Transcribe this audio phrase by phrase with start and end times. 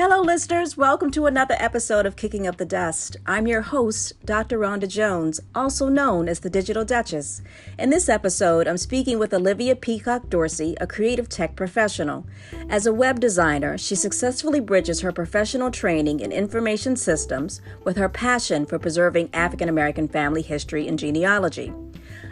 [0.00, 0.78] Hello, listeners.
[0.78, 3.18] Welcome to another episode of Kicking Up the Dust.
[3.26, 4.58] I'm your host, Dr.
[4.58, 7.42] Rhonda Jones, also known as the Digital Duchess.
[7.78, 12.24] In this episode, I'm speaking with Olivia Peacock Dorsey, a creative tech professional.
[12.70, 18.08] As a web designer, she successfully bridges her professional training in information systems with her
[18.08, 21.74] passion for preserving African American family history and genealogy.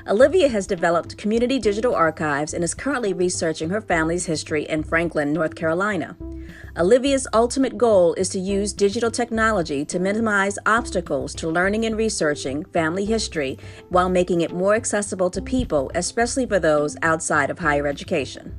[0.07, 5.35] Olivia has developed community digital archives and is currently researching her family's history in Franklin,
[5.35, 6.17] North Carolina.
[6.77, 12.65] Olivia's ultimate goal is to use digital technology to minimize obstacles to learning and researching
[12.67, 13.59] family history
[13.89, 18.55] while making it more accessible to people, especially for those outside of higher education.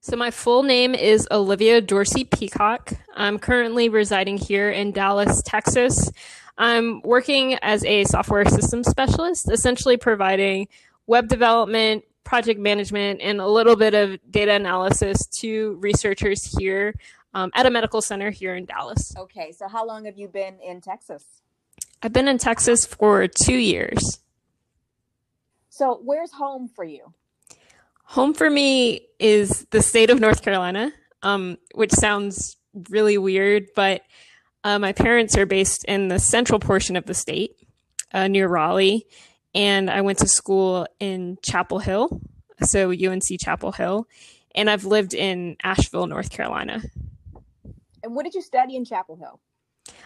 [0.00, 2.92] So, my full name is Olivia Dorsey Peacock.
[3.14, 6.10] I'm currently residing here in Dallas, Texas.
[6.58, 10.68] I'm working as a software systems specialist, essentially providing
[11.06, 16.94] web development, project management, and a little bit of data analysis to researchers here
[17.34, 19.14] um, at a medical center here in Dallas.
[19.16, 21.24] Okay, so how long have you been in Texas?
[22.02, 24.20] I've been in Texas for two years.
[25.68, 27.14] So, where's home for you?
[28.04, 30.92] Home for me is the state of North Carolina,
[31.22, 32.56] um, which sounds
[32.90, 34.02] really weird, but
[34.64, 37.56] uh, my parents are based in the central portion of the state
[38.12, 39.06] uh, near Raleigh
[39.54, 42.20] and I went to school in Chapel Hill,
[42.62, 44.06] so UNC Chapel Hill,
[44.54, 46.82] and I've lived in Asheville, North Carolina.
[48.02, 49.40] And what did you study in Chapel Hill?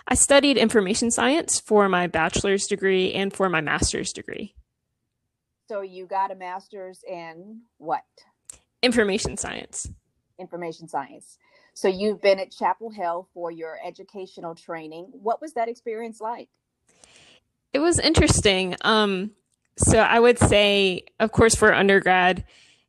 [0.08, 4.54] I studied information science for my bachelor's degree and for my master's degree.
[5.68, 8.04] So you got a master's in what?
[8.82, 9.90] Information science.
[10.38, 11.38] Information science.
[11.74, 15.08] So you've been at Chapel Hill for your educational training.
[15.10, 16.48] What was that experience like?
[17.76, 18.74] It was interesting.
[18.80, 19.32] Um,
[19.76, 22.42] so I would say, of course, for undergrad,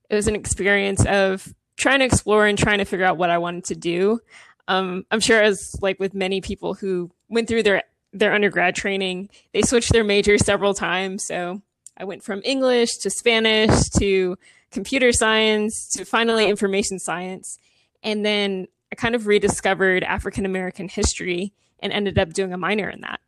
[0.09, 3.37] it was an experience of trying to explore and trying to figure out what I
[3.37, 4.21] wanted to do.
[4.69, 9.29] Um, I'm sure as like with many people who went through their their undergrad training,
[9.51, 11.25] they switched their major several times.
[11.25, 11.61] So
[11.97, 14.37] I went from English to Spanish to
[14.71, 17.59] computer science to finally information science.
[18.03, 21.51] And then I kind of rediscovered African American history
[21.81, 23.19] and ended up doing a minor in that.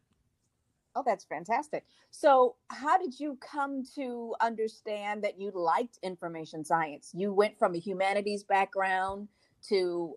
[0.99, 1.85] Oh, that's fantastic.
[2.11, 7.11] So, how did you come to understand that you liked information science?
[7.15, 9.29] You went from a humanities background
[9.69, 10.15] to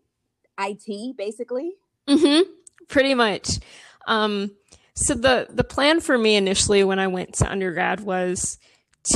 [0.59, 1.75] IT, basically.
[2.09, 2.51] Mm-hmm.
[2.89, 3.61] Pretty much.
[4.09, 4.57] Um,
[4.95, 8.59] so the the plan for me initially when I went to undergrad was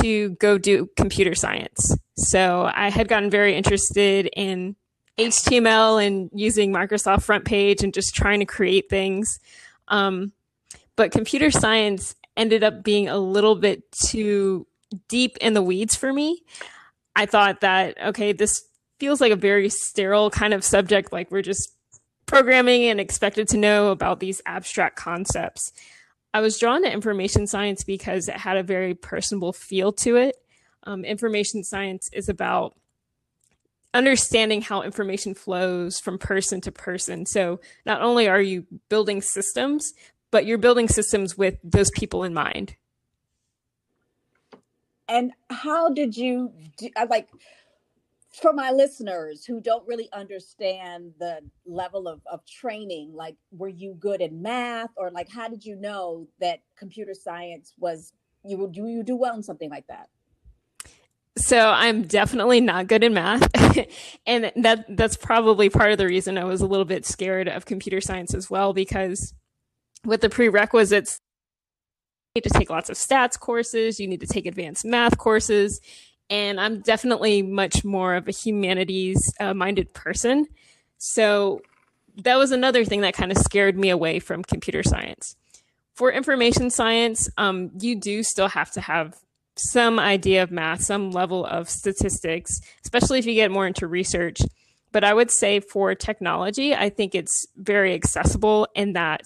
[0.01, 1.97] to go do computer science.
[2.15, 4.77] So I had gotten very interested in
[5.17, 9.39] HTML and using Microsoft FrontPage and just trying to create things.
[9.89, 10.31] Um,
[10.97, 14.67] but computer science ended up being a little bit too
[15.07, 16.43] deep in the weeds for me.
[17.15, 18.63] I thought that, okay, this
[18.99, 21.71] feels like a very sterile kind of subject, like we're just
[22.25, 25.71] programming and expected to know about these abstract concepts.
[26.33, 30.35] I was drawn to information science because it had a very personable feel to it.
[30.83, 32.75] Um, information science is about
[33.93, 37.25] understanding how information flows from person to person.
[37.25, 39.93] So not only are you building systems,
[40.37, 42.75] but you're building systems with those people in mind.
[45.09, 47.27] And how did you do, uh, like
[48.39, 53.95] for my listeners who don't really understand the level of, of training, like were you
[53.95, 58.13] good in math or like how did you know that computer science was
[58.45, 60.07] you would do you do well in something like that?
[61.35, 63.49] So I'm definitely not good in math.
[64.27, 67.65] and that that's probably part of the reason I was a little bit scared of
[67.65, 69.33] computer science as well because
[70.07, 71.19] with the prerequisites
[72.33, 75.79] you need to take lots of stats courses you need to take advanced math courses
[76.29, 80.47] and i'm definitely much more of a humanities uh, minded person.
[80.97, 81.61] So
[82.23, 85.35] that was another thing that kind of scared me away from computer science.
[85.93, 89.15] For information science um, you do still have to have
[89.55, 94.39] some idea of math some level of statistics especially if you get more into research.
[94.91, 99.21] But i would say for technology i think it's very accessible in that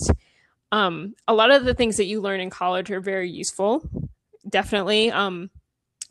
[0.72, 3.90] um, a lot of the things that you learn in college are very useful,
[4.48, 5.12] definitely.
[5.12, 5.50] Um,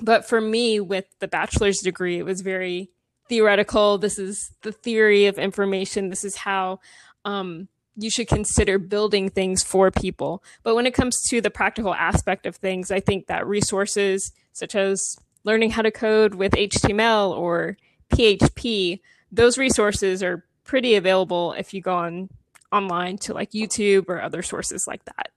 [0.01, 2.91] but for me, with the bachelor's degree, it was very
[3.29, 3.99] theoretical.
[3.99, 6.09] This is the theory of information.
[6.09, 6.81] This is how
[7.25, 10.43] um, you should consider building things for people.
[10.63, 14.75] But when it comes to the practical aspect of things, I think that resources such
[14.75, 17.77] as learning how to code with HTML or
[18.13, 19.01] PHP,
[19.33, 22.29] those resources are pretty available if you go on
[22.73, 25.31] online to like YouTube or other sources like that.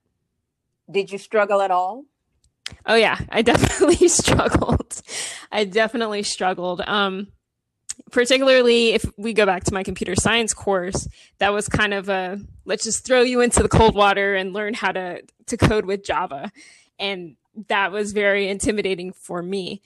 [0.90, 2.04] Did you struggle at all?
[2.86, 5.00] Oh yeah, I definitely struggled.
[5.52, 6.80] I definitely struggled.
[6.82, 7.28] Um,
[8.10, 11.08] particularly if we go back to my computer science course,
[11.38, 14.74] that was kind of a let's just throw you into the cold water and learn
[14.74, 16.50] how to to code with Java,
[16.98, 17.36] and
[17.68, 19.82] that was very intimidating for me.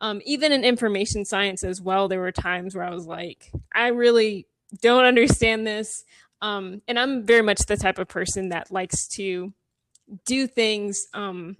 [0.00, 3.88] Um, even in information science as well, there were times where I was like, I
[3.88, 4.46] really
[4.80, 6.04] don't understand this.
[6.40, 9.52] Um, and I'm very much the type of person that likes to
[10.24, 11.56] do things um,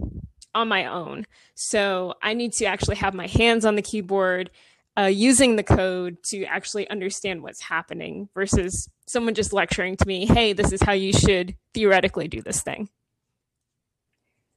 [0.54, 1.26] on my own.
[1.54, 4.50] So I need to actually have my hands on the keyboard,
[4.98, 10.26] uh, using the code to actually understand what's happening versus someone just lecturing to me,
[10.26, 12.88] hey, this is how you should theoretically do this thing.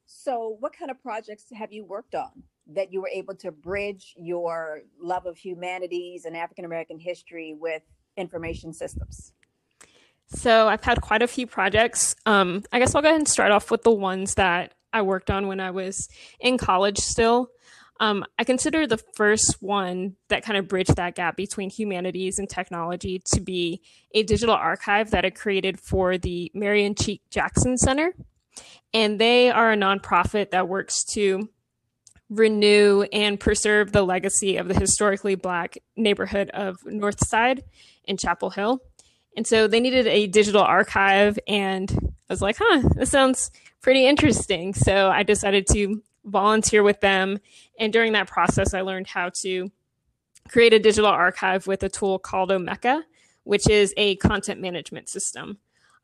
[0.05, 4.13] So, what kind of projects have you worked on that you were able to bridge
[4.17, 7.81] your love of humanities and African American history with
[8.17, 9.33] information systems?
[10.33, 12.15] So, I've had quite a few projects.
[12.25, 15.29] Um, I guess I'll go ahead and start off with the ones that I worked
[15.29, 17.49] on when I was in college still.
[18.01, 22.49] Um, I consider the first one that kind of bridged that gap between humanities and
[22.49, 23.83] technology to be
[24.15, 28.13] a digital archive that I created for the Marian Cheek Jackson Center.
[28.91, 31.47] And they are a nonprofit that works to
[32.31, 37.61] renew and preserve the legacy of the historically black neighborhood of Northside
[38.05, 38.81] in Chapel Hill.
[39.35, 41.89] And so they needed a digital archive, and
[42.29, 43.49] I was like, huh, this sounds
[43.81, 44.73] pretty interesting.
[44.73, 47.39] So I decided to volunteer with them.
[47.79, 49.71] And during that process, I learned how to
[50.49, 53.03] create a digital archive with a tool called Omeka,
[53.43, 55.57] which is a content management system.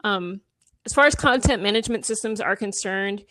[0.03, 0.41] Um,
[0.85, 3.25] as far as content management systems are concerned,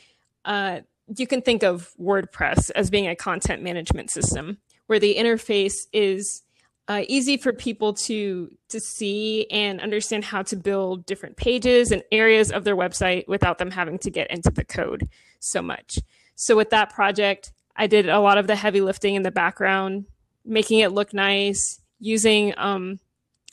[0.44, 0.80] uh,
[1.16, 6.42] you can think of WordPress as being a content management system where the interface is
[6.88, 12.02] uh, easy for people to to see and understand how to build different pages and
[12.12, 15.08] areas of their website without them having to get into the code
[15.40, 15.98] so much.
[16.36, 20.06] So with that project, I did a lot of the heavy lifting in the background,
[20.44, 23.00] making it look nice, using, um,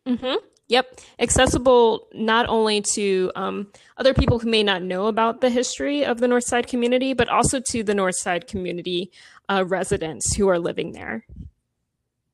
[0.05, 0.35] Mm-hmm.
[0.67, 3.67] Yep, accessible not only to um,
[3.97, 7.61] other people who may not know about the history of the Northside community, but also
[7.69, 9.11] to the Northside community
[9.49, 11.25] uh, residents who are living there.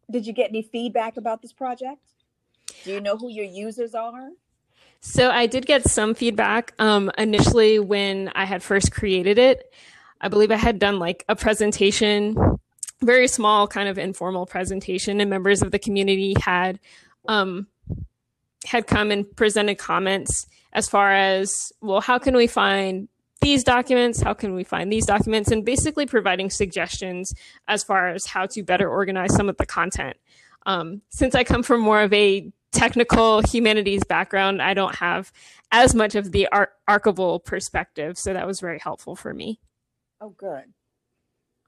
[0.09, 2.01] Did you get any feedback about this project?
[2.83, 4.29] Do you know who your users are?
[5.01, 9.73] So I did get some feedback um, initially when I had first created it.
[10.19, 12.35] I believe I had done like a presentation,
[13.01, 16.79] very small, kind of informal presentation, and members of the community had
[17.27, 17.67] um,
[18.65, 23.07] had come and presented comments as far as, well, how can we find
[23.41, 24.21] these documents?
[24.21, 25.51] How can we find these documents?
[25.51, 27.33] And basically providing suggestions
[27.67, 30.17] as far as how to better organize some of the content.
[30.65, 35.31] Um, since I come from more of a technical humanities background, I don't have
[35.71, 38.17] as much of the ar- archival perspective.
[38.17, 39.59] So that was very helpful for me.
[40.21, 40.65] Oh, good.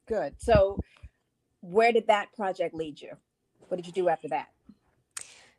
[0.08, 0.36] Good.
[0.40, 0.80] So,
[1.62, 3.12] where did that project lead you?
[3.68, 4.48] What did you do after that?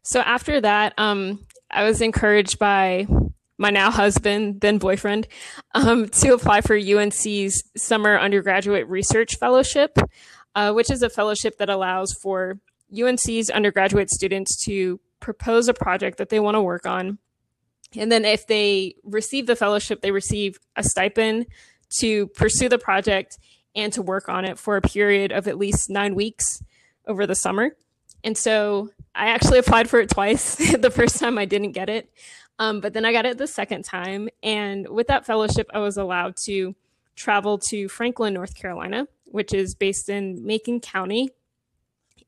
[0.02, 3.06] So, after that, um, I was encouraged by
[3.62, 5.28] my now husband, then boyfriend,
[5.74, 9.96] um, to apply for UNC's Summer Undergraduate Research Fellowship,
[10.54, 12.58] uh, which is a fellowship that allows for
[12.92, 17.18] UNC's undergraduate students to propose a project that they want to work on.
[17.96, 21.46] And then, if they receive the fellowship, they receive a stipend
[22.00, 23.38] to pursue the project
[23.74, 26.62] and to work on it for a period of at least nine weeks
[27.06, 27.76] over the summer.
[28.24, 30.56] And so I actually applied for it twice.
[30.78, 32.10] the first time I didn't get it,
[32.62, 34.28] um, but then I got it the second time.
[34.40, 36.76] And with that fellowship, I was allowed to
[37.16, 41.30] travel to Franklin, North Carolina, which is based in Macon County.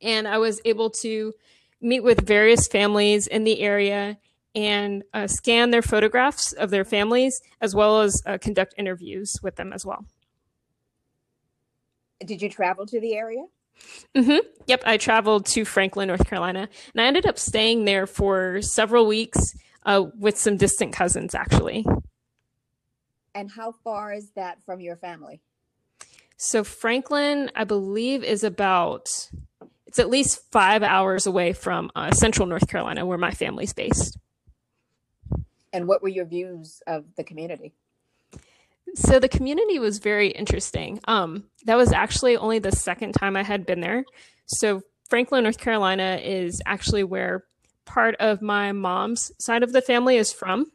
[0.02, 1.34] And I was able to
[1.80, 4.18] meet with various families in the area
[4.56, 9.54] and uh, scan their photographs of their families as well as uh, conduct interviews with
[9.54, 10.04] them as well.
[12.26, 13.44] Did you travel to the area?
[14.16, 14.46] Mm-hmm.
[14.66, 19.06] Yep, I traveled to Franklin, North Carolina, and I ended up staying there for several
[19.06, 21.86] weeks uh, with some distant cousins, actually.
[23.34, 25.40] And how far is that from your family?
[26.36, 29.08] So Franklin, I believe, is about
[29.86, 34.18] it's at least five hours away from uh, Central North Carolina, where my family's based.
[35.72, 37.74] And what were your views of the community?
[38.96, 41.00] So the community was very interesting.
[41.06, 44.04] Um, that was actually only the second time I had been there.
[44.46, 47.44] So Franklin, North Carolina, is actually where
[47.94, 50.66] part of my mom's side of the family is from.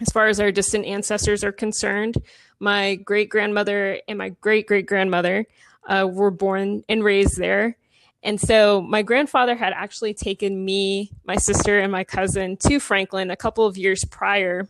[0.00, 2.16] As far as our distant ancestors are concerned,
[2.60, 5.46] my great grandmother and my great great grandmother
[5.88, 7.76] uh, were born and raised there.
[8.22, 13.30] And so my grandfather had actually taken me, my sister, and my cousin to Franklin
[13.30, 14.66] a couple of years prior,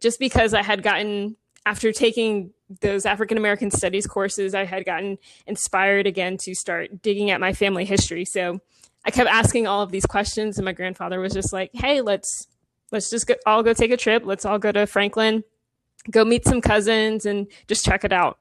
[0.00, 1.36] just because I had gotten,
[1.66, 7.30] after taking those African American studies courses, I had gotten inspired again to start digging
[7.30, 8.24] at my family history.
[8.24, 8.60] So
[9.04, 12.46] I kept asking all of these questions, and my grandfather was just like, "Hey, let's
[12.92, 14.22] let's just go, all go take a trip.
[14.24, 15.44] Let's all go to Franklin,
[16.10, 18.38] go meet some cousins, and just check it out."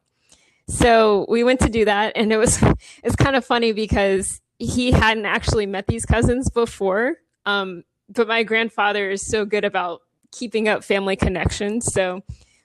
[0.67, 2.59] So we went to do that, and it was
[3.03, 7.15] it's kind of funny because he hadn't actually met these cousins before.
[7.45, 10.01] Um, but my grandfather is so good about
[10.31, 11.85] keeping up family connections.
[11.93, 12.21] So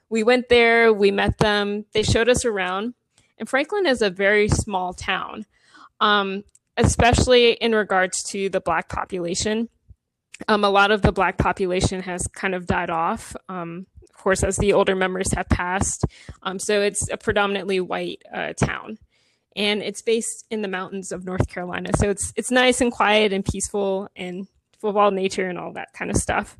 [0.08, 2.94] we went there, we met them, they showed us around.
[3.38, 5.46] And Franklin is a very small town,
[6.00, 6.44] um,
[6.78, 9.68] especially in regards to the Black population.
[10.46, 14.42] Um, a lot of the Black population has kind of died off, um, of course,
[14.42, 16.04] as the older members have passed.
[16.42, 18.98] Um, so it's a predominantly white uh, town
[19.58, 21.90] and it's based in the mountains of North Carolina.
[21.96, 24.46] So it's it's nice and quiet and peaceful and
[24.78, 26.56] full of all nature and all that kind of stuff.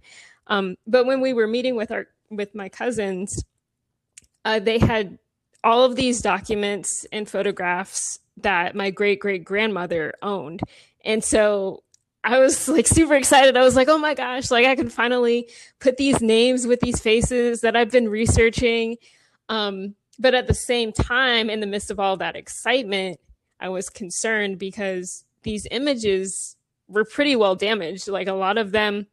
[0.49, 3.45] Um, but when we were meeting with our with my cousins,
[4.45, 5.19] uh, they had
[5.65, 10.61] all of these documents and photographs that my great great grandmother owned,
[11.05, 11.83] and so
[12.25, 13.57] I was like super excited.
[13.57, 15.49] I was like, oh my gosh, like I can finally
[15.81, 18.97] put these names with these faces that I've been researching.
[19.49, 23.21] Um, but at the same time, in the midst of all that excitement,
[23.61, 26.57] I was concerned because these images
[26.89, 28.09] were pretty well damaged.
[28.09, 29.07] Like a lot of them,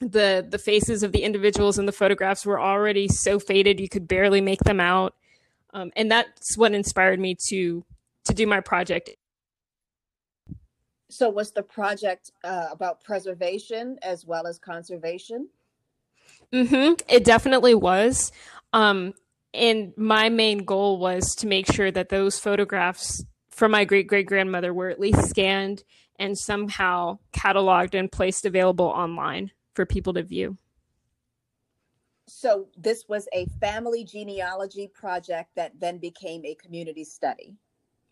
[0.00, 4.08] the the faces of the individuals in the photographs were already so faded you could
[4.08, 5.14] barely make them out.
[5.72, 7.84] Um, and that's what inspired me to
[8.24, 9.10] to do my project.
[11.10, 15.48] So, was the project uh, about preservation as well as conservation?
[16.52, 16.94] Mm-hmm.
[17.08, 18.30] It definitely was.
[18.72, 19.14] Um,
[19.54, 24.26] and my main goal was to make sure that those photographs from my great great
[24.26, 25.82] grandmother were at least scanned
[26.18, 30.58] and somehow cataloged and placed available online for people to view.
[32.28, 37.56] So, this was a family genealogy project that then became a community study.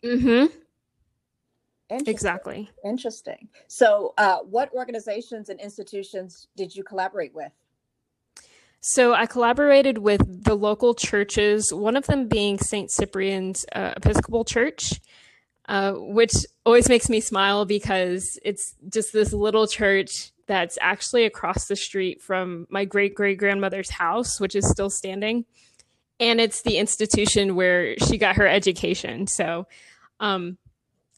[0.03, 0.45] Mm hmm.
[1.89, 2.69] Exactly.
[2.83, 3.47] Interesting.
[3.67, 7.51] So, uh, what organizations and institutions did you collaborate with?
[8.79, 12.89] So I collaborated with the local churches, one of them being St.
[12.91, 15.01] Cyprian's uh, Episcopal Church,
[15.67, 16.31] uh, which
[16.65, 22.21] always makes me smile because it's just this little church that's actually across the street
[22.21, 25.45] from my great great grandmother's house, which is still standing.
[26.19, 29.27] And it's the institution where she got her education.
[29.27, 29.67] So,
[30.19, 30.57] um,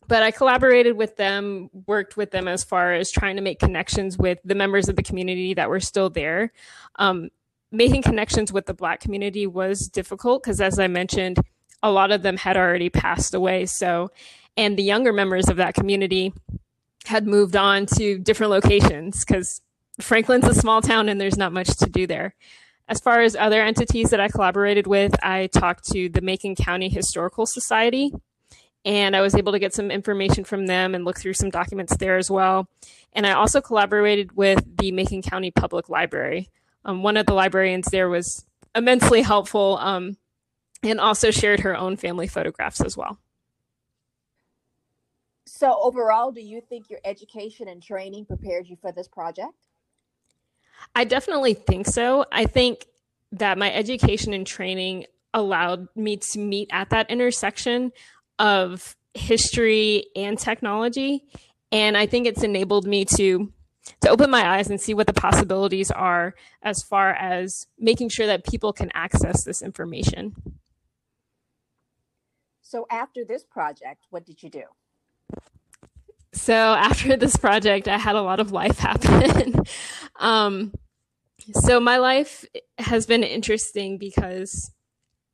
[0.07, 4.17] but I collaborated with them, worked with them as far as trying to make connections
[4.17, 6.51] with the members of the community that were still there.
[6.97, 7.29] Um,
[7.71, 11.37] making connections with the black community was difficult because as i mentioned
[11.83, 14.09] a lot of them had already passed away so
[14.57, 16.33] and the younger members of that community
[17.05, 19.61] had moved on to different locations because
[19.99, 22.35] franklin's a small town and there's not much to do there.
[22.87, 26.89] As far as other entities that i collaborated with i talked to the macon county
[26.89, 28.11] historical society
[28.85, 31.95] and i was able to get some information from them and look through some documents
[31.97, 32.67] there as well.
[33.13, 36.49] And i also collaborated with the macon county public library.
[36.85, 40.17] Um, one of the librarians there was immensely helpful um,
[40.83, 43.19] and also shared her own family photographs as well.
[45.59, 49.67] So, overall, do you think your education and training prepared you for this project?
[50.95, 52.25] I definitely think so.
[52.31, 52.85] I think
[53.33, 57.91] that my education and training allowed me to meet at that intersection
[58.39, 61.25] of history and technology.
[61.73, 63.51] And I think it's enabled me to
[63.99, 68.27] to open my eyes and see what the possibilities are as far as making sure
[68.27, 70.37] that people can access this information.
[72.61, 74.63] So, after this project, what did you do?
[76.31, 79.63] So, after this project, I had a lot of life happen.
[80.19, 80.73] um,
[81.53, 82.45] so, my life
[82.77, 84.71] has been interesting because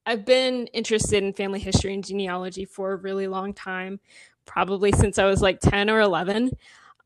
[0.05, 3.99] I've been interested in family history and genealogy for a really long time,
[4.45, 6.51] probably since I was like 10 or 11.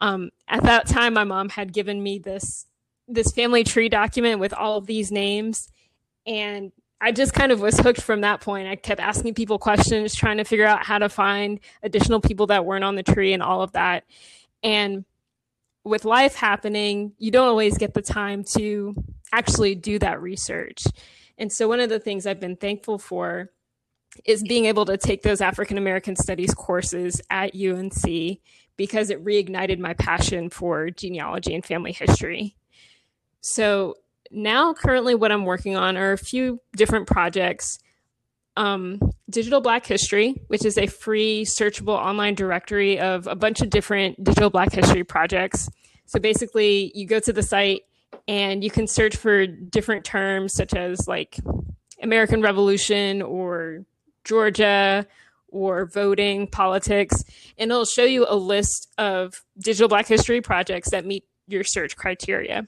[0.01, 2.65] Um, at that time, my mom had given me this
[3.11, 5.67] this family tree document with all of these names,
[6.27, 8.67] and I just kind of was hooked from that point.
[8.67, 12.65] I kept asking people questions, trying to figure out how to find additional people that
[12.65, 14.03] weren't on the tree and all of that.
[14.63, 15.05] And
[15.85, 18.95] with life happening, you don't always get the time to
[19.31, 20.83] actually do that research.
[21.37, 23.49] And so, one of the things I've been thankful for
[24.25, 28.39] is being able to take those African American studies courses at UNC
[28.75, 32.55] because it reignited my passion for genealogy and family history.
[33.41, 33.95] So,
[34.31, 37.79] now currently, what I'm working on are a few different projects.
[38.57, 43.69] Um, digital Black History, which is a free searchable online directory of a bunch of
[43.69, 45.69] different digital Black history projects.
[46.05, 47.83] So basically, you go to the site
[48.27, 51.37] and you can search for different terms such as like
[52.01, 53.85] American Revolution or
[54.23, 55.07] Georgia
[55.47, 57.23] or voting, politics,
[57.57, 61.95] and it'll show you a list of digital Black history projects that meet your search
[61.95, 62.65] criteria.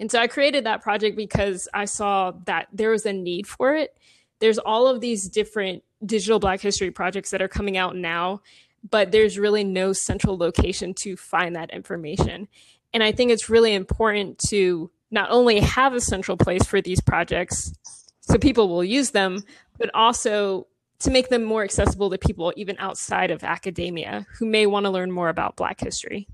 [0.00, 3.76] And so I created that project because I saw that there was a need for
[3.76, 3.96] it.
[4.40, 8.40] There's all of these different digital Black history projects that are coming out now,
[8.88, 12.48] but there's really no central location to find that information.
[12.94, 17.02] And I think it's really important to not only have a central place for these
[17.02, 17.72] projects
[18.22, 19.42] so people will use them,
[19.76, 20.66] but also
[21.00, 24.90] to make them more accessible to people even outside of academia who may want to
[24.90, 26.28] learn more about Black history.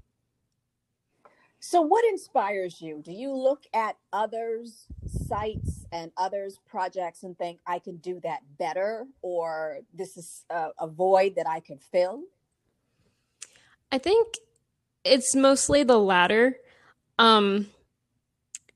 [1.68, 3.02] So, what inspires you?
[3.04, 4.87] Do you look at others'
[5.26, 10.68] sites and others' projects and think, I can do that better, or this is a,
[10.78, 12.23] a void that I can fill?
[13.90, 14.37] I think
[15.04, 16.56] it's mostly the latter.
[17.18, 17.66] Um,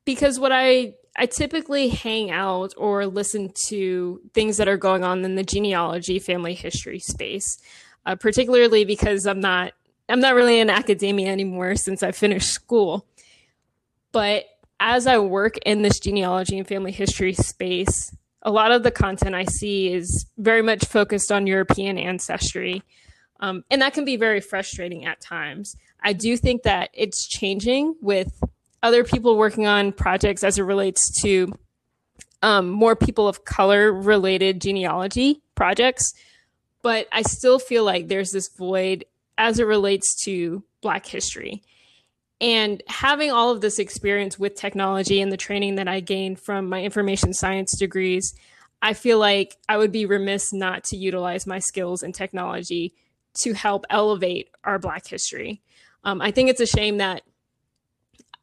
[0.04, 5.24] because what I I typically hang out or listen to things that are going on
[5.24, 7.56] in the genealogy family history space,
[8.04, 9.74] uh, particularly because I'm not
[10.10, 13.06] I'm not really in academia anymore since I finished school.
[14.12, 14.44] But
[14.80, 19.34] as I work in this genealogy and family history space, a lot of the content
[19.34, 22.82] I see is very much focused on European ancestry.
[23.40, 25.76] Um, and that can be very frustrating at times.
[26.02, 28.42] I do think that it's changing with
[28.82, 31.52] other people working on projects as it relates to
[32.42, 36.14] um, more people of color related genealogy projects.
[36.82, 39.04] But I still feel like there's this void
[39.40, 41.62] as it relates to Black history.
[42.42, 46.68] And having all of this experience with technology and the training that I gained from
[46.68, 48.34] my information science degrees,
[48.82, 52.92] I feel like I would be remiss not to utilize my skills in technology
[53.40, 55.62] to help elevate our Black history.
[56.04, 57.22] Um, I think it's a shame that,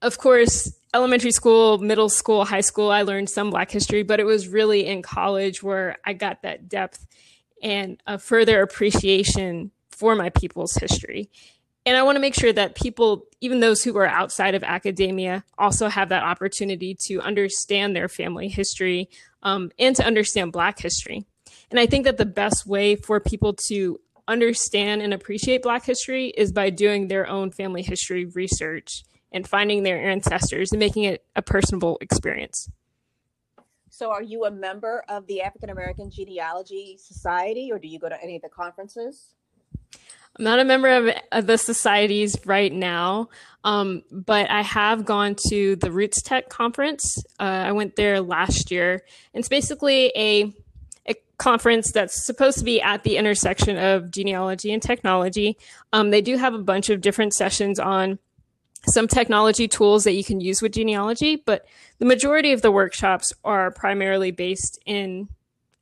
[0.02, 4.26] of course, elementary school, middle school, high school, I learned some Black history, but it
[4.26, 7.06] was really in college where I got that depth
[7.62, 11.30] and a further appreciation for my people's history.
[11.86, 15.46] And I want to make sure that people, even those who are outside of academia,
[15.58, 19.10] also have that opportunity to understand their family history
[19.42, 21.26] um, and to understand Black history.
[21.72, 26.28] And I think that the best way for people to understand and appreciate Black history
[26.28, 31.24] is by doing their own family history research and finding their ancestors and making it
[31.36, 32.70] a personable experience.
[33.90, 38.10] So, are you a member of the African American Genealogy Society or do you go
[38.10, 39.34] to any of the conferences?
[40.38, 43.30] I'm not a member of, of the societies right now,
[43.64, 47.18] um, but I have gone to the RootsTech conference.
[47.40, 49.04] Uh, I went there last year.
[49.34, 50.54] It's basically a,
[51.08, 55.58] a conference that's supposed to be at the intersection of genealogy and technology.
[55.92, 58.20] Um, they do have a bunch of different sessions on
[58.90, 61.66] some technology tools that you can use with genealogy, but
[62.00, 65.30] the majority of the workshops are primarily based in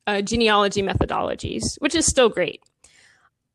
[0.06, 2.62] uh, genealogy methodologies, which is still great.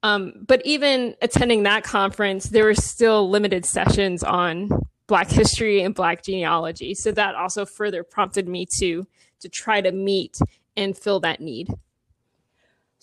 [0.03, 4.69] Um, but even attending that conference, there were still limited sessions on
[5.07, 6.95] Black history and Black genealogy.
[6.95, 9.05] So that also further prompted me to
[9.41, 10.39] to try to meet
[10.77, 11.69] and fill that need.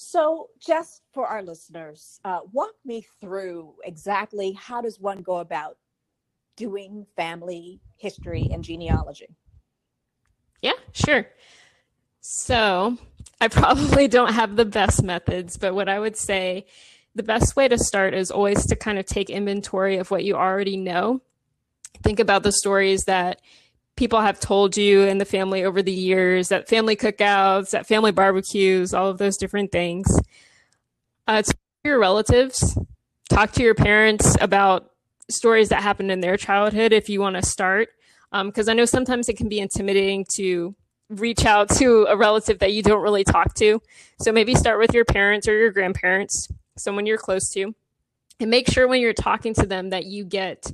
[0.01, 5.77] So, just for our listeners, uh, walk me through exactly how does one go about
[6.57, 9.27] doing family history and genealogy?
[10.63, 11.27] Yeah, sure.
[12.21, 12.99] So,
[13.41, 16.67] I probably don't have the best methods, but what I would say
[17.15, 20.35] the best way to start is always to kind of take inventory of what you
[20.35, 21.21] already know.
[22.03, 23.41] Think about the stories that
[23.97, 28.13] people have told you in the family over the years, that family cookouts, that family
[28.13, 30.07] barbecues, all of those different things.
[31.27, 31.55] Uh, to
[31.85, 32.79] your relatives,
[33.29, 34.91] talk to your parents about
[35.29, 37.89] stories that happened in their childhood if you want to start.
[38.31, 40.77] Because um, I know sometimes it can be intimidating to
[41.09, 43.81] reach out to a relative that you don't really talk to.
[44.21, 47.75] So maybe start with your parents or your grandparents, someone you're close to,
[48.41, 50.71] and make sure when you're talking to them that you get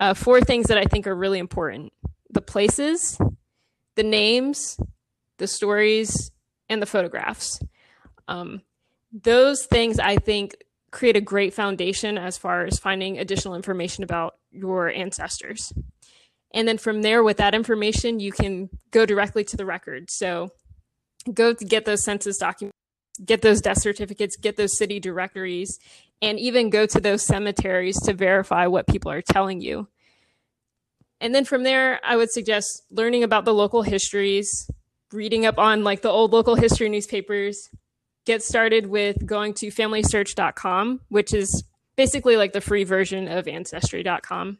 [0.00, 1.92] uh, four things that I think are really important
[2.32, 3.18] the places,
[3.96, 4.78] the names,
[5.38, 6.30] the stories,
[6.68, 7.60] and the photographs.
[8.28, 8.62] Um,
[9.12, 10.54] those things I think
[10.92, 15.72] create a great foundation as far as finding additional information about your ancestors.
[16.52, 20.10] And then from there, with that information, you can go directly to the record.
[20.10, 20.50] So
[21.32, 22.76] go to get those census documents,
[23.24, 25.78] get those death certificates, get those city directories,
[26.20, 29.88] and even go to those cemeteries to verify what people are telling you.
[31.20, 34.70] And then from there, I would suggest learning about the local histories,
[35.12, 37.68] reading up on like the old local history newspapers.
[38.26, 41.64] Get started with going to familysearch.com, which is
[41.96, 44.58] basically like the free version of ancestry.com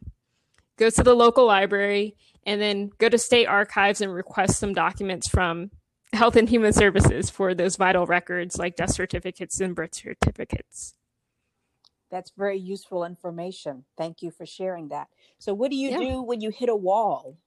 [0.77, 5.27] go to the local library, and then go to state archives and request some documents
[5.27, 5.71] from
[6.13, 10.95] Health and Human Services for those vital records like death certificates and birth certificates.
[12.09, 13.85] That's very useful information.
[13.97, 15.07] Thank you for sharing that.
[15.39, 15.97] So, what do you yeah.
[15.99, 17.37] do when you hit a wall?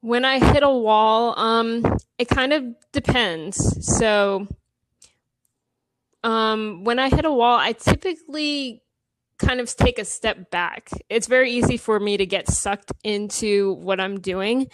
[0.00, 3.58] When I hit a wall, um, it kind of depends.
[3.96, 4.46] So,
[6.22, 8.82] um, when I hit a wall, I typically
[9.38, 10.90] kind of take a step back.
[11.08, 14.68] It's very easy for me to get sucked into what I'm doing.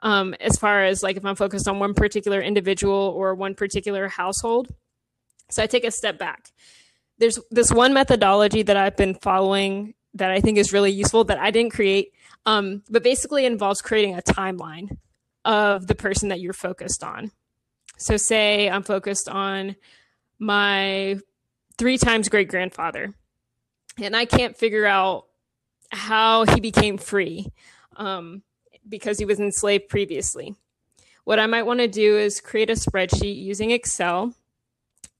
[0.00, 4.08] Um, as far as like if I'm focused on one particular individual or one particular
[4.08, 4.68] household.
[5.50, 6.52] So I take a step back.
[7.18, 11.38] There's this one methodology that I've been following that I think is really useful that
[11.38, 12.12] I didn't create,
[12.46, 14.98] um, but basically involves creating a timeline
[15.44, 17.32] of the person that you're focused on.
[17.96, 19.74] So, say I'm focused on
[20.38, 21.18] my
[21.76, 23.14] three times great grandfather
[24.00, 25.26] and I can't figure out
[25.90, 27.46] how he became free
[27.96, 28.42] um,
[28.88, 30.54] because he was enslaved previously.
[31.24, 34.34] What I might want to do is create a spreadsheet using Excel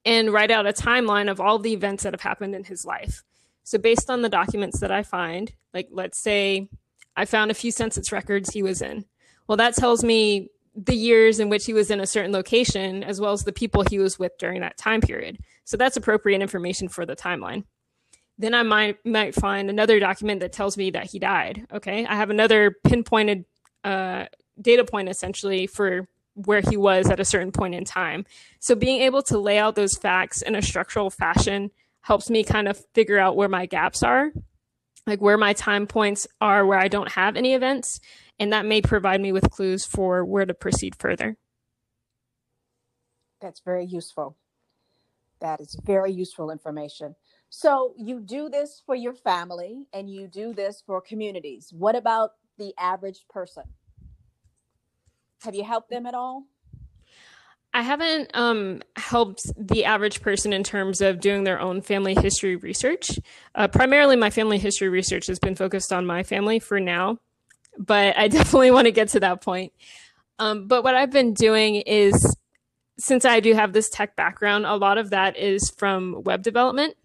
[0.04, 3.22] and write out a timeline of all the events that have happened in his life.
[3.64, 6.70] So, based on the documents that I find, like let's say
[7.14, 9.04] I found a few census records he was in.
[9.46, 13.20] Well, that tells me the years in which he was in a certain location, as
[13.20, 15.38] well as the people he was with during that time period.
[15.64, 17.64] So, that's appropriate information for the timeline.
[18.38, 21.66] Then I might might find another document that tells me that he died.
[21.72, 23.44] Okay, I have another pinpointed
[23.84, 24.26] uh,
[24.60, 28.24] data point essentially for where he was at a certain point in time.
[28.60, 31.72] So being able to lay out those facts in a structural fashion
[32.02, 34.30] helps me kind of figure out where my gaps are,
[35.06, 37.98] like where my time points are where I don't have any events,
[38.38, 41.36] and that may provide me with clues for where to proceed further.
[43.40, 44.36] That's very useful.
[45.40, 47.14] That is very useful information.
[47.50, 51.72] So you do this for your family and you do this for communities.
[51.72, 53.64] What about the average person?
[55.42, 56.44] Have you helped them at all?
[57.72, 62.56] I haven't um, helped the average person in terms of doing their own family history
[62.56, 63.18] research.
[63.54, 67.18] Uh, primarily, my family history research has been focused on my family for now,
[67.78, 69.72] but I definitely want to get to that point.
[70.38, 72.36] Um, but what I've been doing is,
[72.98, 76.96] since I do have this tech background, a lot of that is from web development.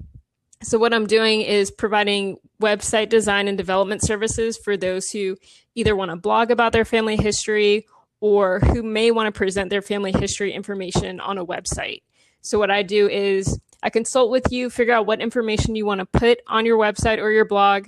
[0.64, 5.36] So, what I'm doing is providing website design and development services for those who
[5.76, 7.86] either want to blog about their family history
[8.22, 12.02] or who may want to present their family history information on a website.
[12.42, 16.00] So, what I do is I consult with you, figure out what information you want
[16.00, 17.88] to put on your website or your blog.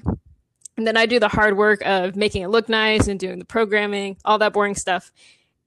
[0.78, 3.46] And then I do the hard work of making it look nice and doing the
[3.46, 5.14] programming, all that boring stuff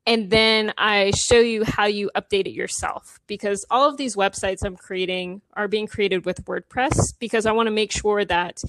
[0.09, 4.65] and then I show you how you update it yourself because all of these websites
[4.65, 8.63] I'm creating are being created with WordPress because I want to make sure that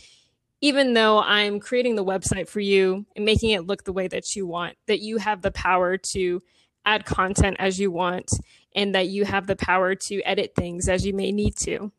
[0.60, 4.36] even though I'm creating the website for you and making it look the way that
[4.36, 6.44] you want, that you have the power to
[6.86, 8.32] add content as you want
[8.76, 11.94] and that you have the power to edit things as you may need to.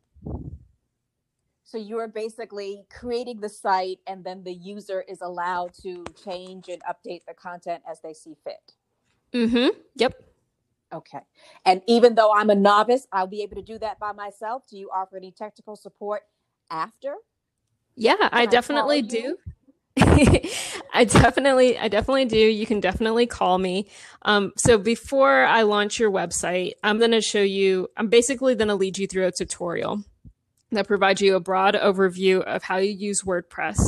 [1.63, 6.67] So you are basically creating the site and then the user is allowed to change
[6.67, 8.73] and update the content as they see fit.
[9.33, 9.67] Mm-hmm.
[9.95, 10.13] Yep.
[10.93, 11.19] Okay.
[11.65, 14.63] And even though I'm a novice, I'll be able to do that by myself.
[14.69, 16.23] Do you offer any technical support
[16.69, 17.15] after?
[17.95, 19.37] Yeah, Can I definitely do.
[19.97, 22.37] I definitely, I definitely do.
[22.37, 23.87] You can definitely call me.
[24.23, 28.69] Um, so before I launch your website, I'm going to show you, I'm basically going
[28.69, 30.03] to lead you through a tutorial
[30.71, 33.79] that provides you a broad overview of how you use WordPress.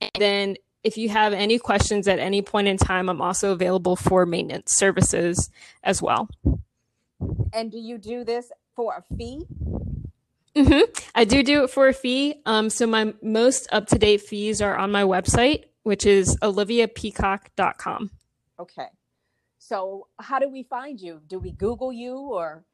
[0.00, 0.56] And then
[0.86, 4.72] if you have any questions at any point in time, I'm also available for maintenance
[4.76, 5.50] services
[5.82, 6.28] as well.
[7.52, 9.42] And do you do this for a fee?
[10.54, 10.92] Mm-hmm.
[11.12, 12.40] I do do it for a fee.
[12.46, 18.10] Um, so my most up to date fees are on my website, which is oliviapeacock.com.
[18.60, 18.86] Okay.
[19.58, 21.20] So, how do we find you?
[21.26, 22.64] Do we Google you or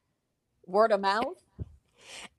[0.67, 1.41] word of mouth?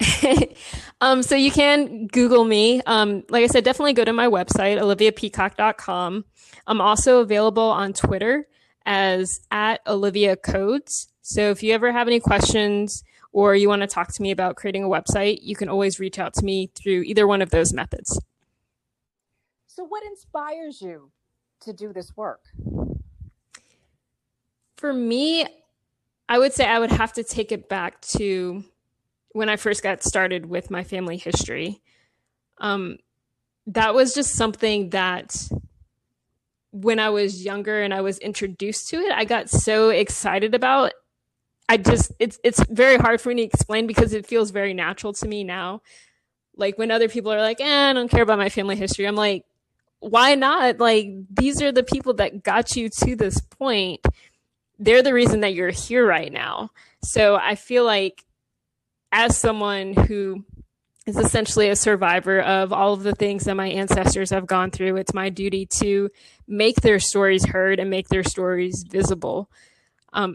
[1.00, 2.82] um, so you can Google me.
[2.82, 6.24] Um, like I said, definitely go to my website, oliviapeacock.com.
[6.66, 8.46] I'm also available on Twitter
[8.86, 11.08] as at Olivia Codes.
[11.22, 14.56] So if you ever have any questions or you want to talk to me about
[14.56, 17.72] creating a website, you can always reach out to me through either one of those
[17.72, 18.20] methods.
[19.66, 21.10] So, what inspires you
[21.62, 22.42] to do this work?
[24.76, 25.46] For me,
[26.28, 28.64] I would say I would have to take it back to
[29.34, 31.82] when I first got started with my family history.
[32.58, 32.96] Um,
[33.66, 35.36] that was just something that
[36.70, 40.92] when I was younger and I was introduced to it, I got so excited about.
[41.68, 45.12] I just it's it's very hard for me to explain because it feels very natural
[45.14, 45.82] to me now.
[46.56, 49.06] Like when other people are like, eh, I don't care about my family history.
[49.06, 49.44] I'm like,
[49.98, 50.78] why not?
[50.78, 54.04] Like these are the people that got you to this point
[54.78, 56.70] they're the reason that you're here right now.
[57.02, 58.24] So I feel like
[59.14, 60.44] as someone who
[61.06, 64.96] is essentially a survivor of all of the things that my ancestors have gone through,
[64.96, 66.10] it's my duty to
[66.48, 69.48] make their stories heard and make their stories visible.
[70.12, 70.34] Um,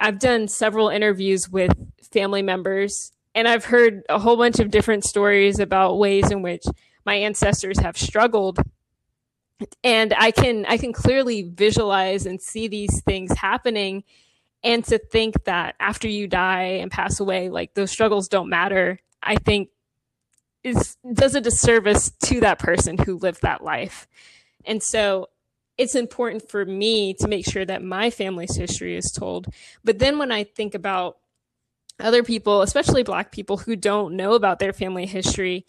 [0.00, 1.70] I've done several interviews with
[2.12, 6.64] family members, and I've heard a whole bunch of different stories about ways in which
[7.04, 8.58] my ancestors have struggled
[9.82, 14.04] and i can i can clearly visualize and see these things happening
[14.66, 18.98] and to think that after you die and pass away like those struggles don't matter
[19.22, 19.70] i think
[20.66, 24.08] is does a disservice to that person who lived that life.
[24.64, 25.28] And so
[25.78, 29.46] it's important for me to make sure that my family's history is told.
[29.84, 31.18] But then when i think about
[31.98, 35.64] other people especially black people who don't know about their family history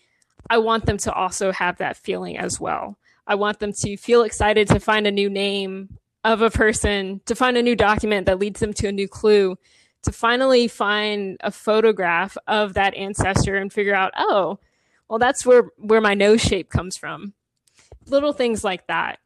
[0.50, 2.98] i want them to also have that feeling as well.
[3.30, 7.36] I want them to feel excited to find a new name of a person, to
[7.36, 9.58] find a new document that leads them to a new clue,
[10.04, 14.60] to finally find a photograph of that ancestor and figure out, oh,
[15.10, 17.34] well, that's where, where my nose shape comes from.
[18.08, 19.20] Little things like that.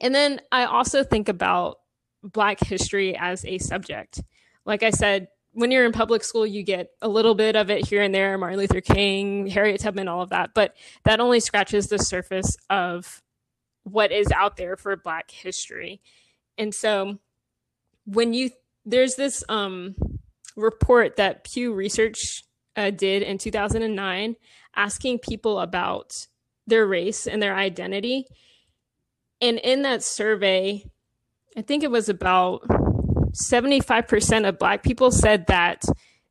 [0.00, 1.80] And then I also think about
[2.22, 4.22] Black history as a subject.
[4.64, 7.86] Like I said, when you're in public school, you get a little bit of it
[7.86, 10.74] here and there, Martin Luther King, Harriet Tubman, all of that, but
[11.04, 13.22] that only scratches the surface of
[13.86, 16.00] what is out there for Black history.
[16.58, 17.18] And so
[18.04, 18.50] when you,
[18.84, 19.94] there's this um,
[20.56, 22.42] report that Pew Research
[22.74, 24.36] uh, did in 2009
[24.74, 26.12] asking people about
[26.66, 28.26] their race and their identity.
[29.40, 30.84] And in that survey,
[31.56, 35.84] I think it was about 75% of Black people said that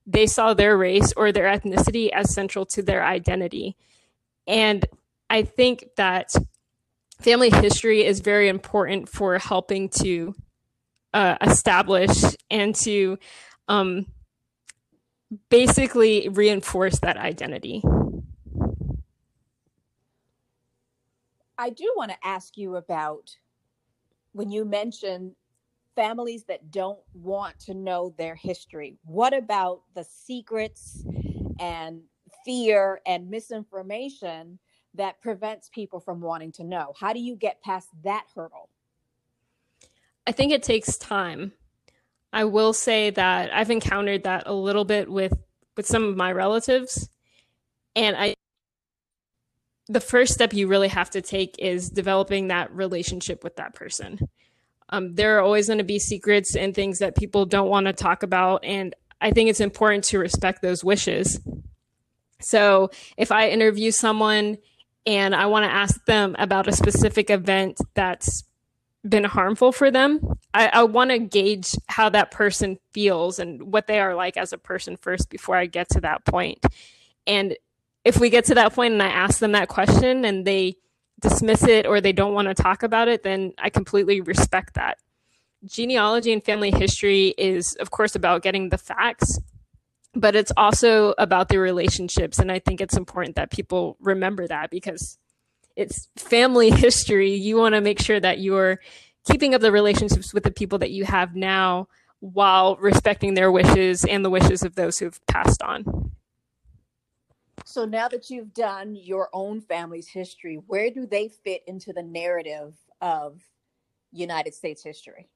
[0.05, 3.77] they saw their race or their ethnicity as central to their identity.
[4.45, 4.85] And
[5.29, 6.29] I think that
[7.19, 10.33] family history is very important for helping to
[11.13, 12.11] uh, establish
[12.49, 13.17] and to
[13.67, 14.05] um,
[15.49, 17.81] basically reinforce that identity.
[21.57, 23.37] I do want to ask you about
[24.33, 25.35] when you mentioned
[25.95, 28.97] families that don't want to know their history?
[29.05, 31.03] What about the secrets
[31.59, 32.01] and
[32.43, 34.59] fear and misinformation
[34.97, 36.93] that prevents people from wanting to know?
[36.99, 38.69] How do you get past that hurdle?
[40.27, 41.53] I think it takes time.
[42.33, 45.33] I will say that I've encountered that a little bit with
[45.77, 47.09] with some of my relatives
[47.95, 48.35] and I
[49.87, 54.19] the first step you really have to take is developing that relationship with that person
[54.89, 57.93] um, there are always going to be secrets and things that people don't want to
[57.93, 58.63] talk about.
[58.63, 61.39] And I think it's important to respect those wishes.
[62.39, 64.57] So if I interview someone
[65.05, 68.43] and I want to ask them about a specific event that's
[69.07, 70.19] been harmful for them,
[70.53, 74.51] I, I want to gauge how that person feels and what they are like as
[74.51, 76.65] a person first before I get to that point.
[77.27, 77.55] And
[78.03, 80.75] if we get to that point and I ask them that question and they
[81.19, 84.97] dismiss it or they don't want to talk about it, then I completely respect that.
[85.65, 89.39] Genealogy and family history is, of course, about getting the facts,
[90.15, 92.39] but it's also about the relationships.
[92.39, 95.17] And I think it's important that people remember that because
[95.75, 97.33] it's family history.
[97.33, 98.79] You want to make sure that you're
[99.25, 101.87] keeping up the relationships with the people that you have now
[102.19, 106.11] while respecting their wishes and the wishes of those who've passed on.
[107.65, 112.03] So now that you've done your own family's history, where do they fit into the
[112.03, 113.41] narrative of
[114.11, 115.27] United States history?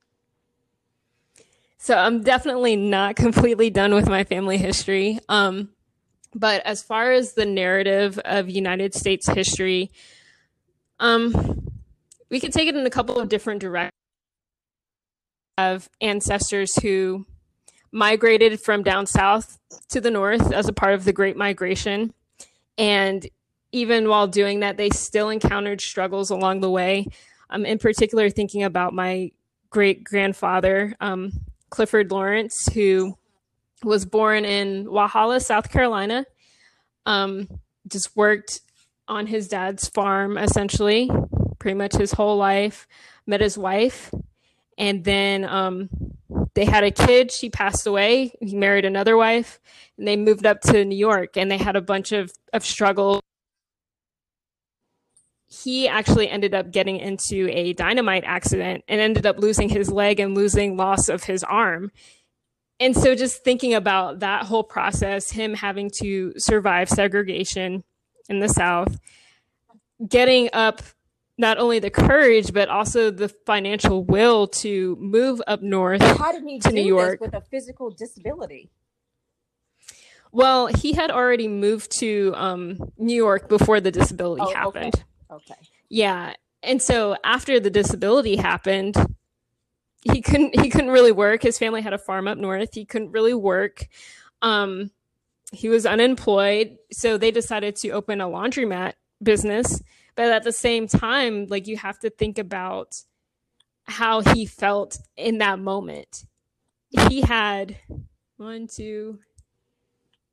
[1.79, 5.19] So I'm definitely not completely done with my family history.
[5.27, 5.69] Um,
[6.35, 9.91] but as far as the narrative of United States history,
[10.99, 11.67] um,
[12.29, 13.91] we could take it in a couple of different directions.
[15.57, 17.25] of ancestors who
[17.91, 19.57] migrated from down south
[19.89, 22.13] to the north as a part of the Great Migration.
[22.77, 23.27] And
[23.71, 27.07] even while doing that, they still encountered struggles along the way.
[27.49, 29.31] Um, in particular, thinking about my
[29.69, 31.31] great grandfather, um,
[31.69, 33.15] Clifford Lawrence, who
[33.83, 36.25] was born in Walhalla, South Carolina.
[37.05, 37.47] Um,
[37.87, 38.61] just worked
[39.07, 41.09] on his dad's farm essentially,
[41.57, 42.87] pretty much his whole life.
[43.25, 44.11] Met his wife,
[44.77, 45.89] and then um,
[46.55, 47.31] they had a kid.
[47.31, 48.33] She passed away.
[48.41, 49.59] He married another wife,
[49.97, 51.37] and they moved up to New York.
[51.37, 53.21] And they had a bunch of of struggle.
[55.49, 60.19] He actually ended up getting into a dynamite accident and ended up losing his leg
[60.19, 61.91] and losing loss of his arm.
[62.79, 67.83] And so, just thinking about that whole process, him having to survive segregation
[68.29, 68.99] in the South,
[70.07, 70.81] getting up
[71.39, 76.43] not only the courage but also the financial will to move up north How did
[76.43, 77.21] he to do New York.
[77.21, 78.69] with a physical disability?
[80.31, 84.91] Well, he had already moved to um, New York before the disability Oh, okay.
[85.31, 85.55] Okay.
[85.89, 88.95] Yeah, and so after the disability happened,
[90.03, 91.43] he couldn't he couldn't really work.
[91.43, 92.73] His family had a farm up north.
[92.73, 93.87] He couldn't really work.
[94.41, 94.91] Um,
[95.51, 99.81] he was unemployed, so they decided to open a laundromat business.
[100.15, 103.01] But at the same time, like you have to think about
[103.85, 106.25] how he felt in that moment.
[107.09, 107.77] He had
[108.37, 109.19] one, two,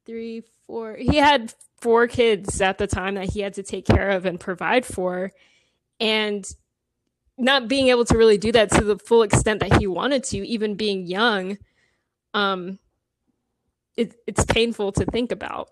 [0.04, 0.96] three, four.
[0.96, 1.54] He had
[1.86, 5.30] four kids at the time that he had to take care of and provide for.
[6.00, 6.44] And
[7.38, 10.38] not being able to really do that to the full extent that he wanted to,
[10.38, 11.58] even being young,
[12.34, 12.80] um,
[13.96, 15.68] it, it's painful to think about.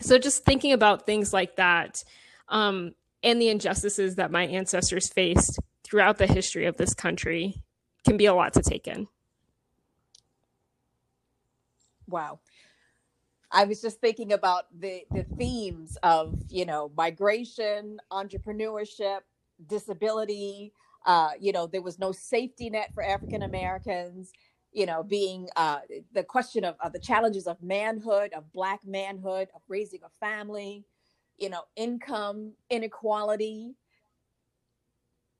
[0.00, 2.02] So just thinking about things like that,
[2.48, 7.62] um, and the injustices that my ancestors faced throughout the history of this country
[8.06, 9.08] can be a lot to take in.
[12.08, 12.40] Wow.
[13.54, 19.20] I was just thinking about the the themes of you know migration, entrepreneurship,
[19.68, 20.74] disability.
[21.06, 24.32] Uh, you know, there was no safety net for African Americans.
[24.72, 25.80] You know, being uh,
[26.14, 30.84] the question of, of the challenges of manhood, of Black manhood, of raising a family.
[31.38, 33.76] You know, income inequality,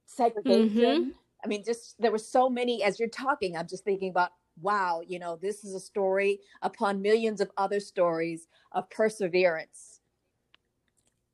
[0.07, 1.15] segregation.
[1.45, 2.85] I mean, just there were so many.
[2.85, 7.03] As you're talking, I'm just thinking about wow, you know, this is a story upon
[7.03, 10.01] millions of other stories of perseverance.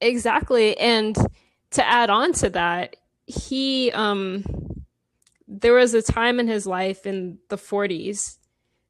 [0.00, 0.76] Exactly.
[0.78, 1.16] And
[1.72, 4.44] to add on to that, he um
[5.46, 8.38] there was a time in his life in the 40s.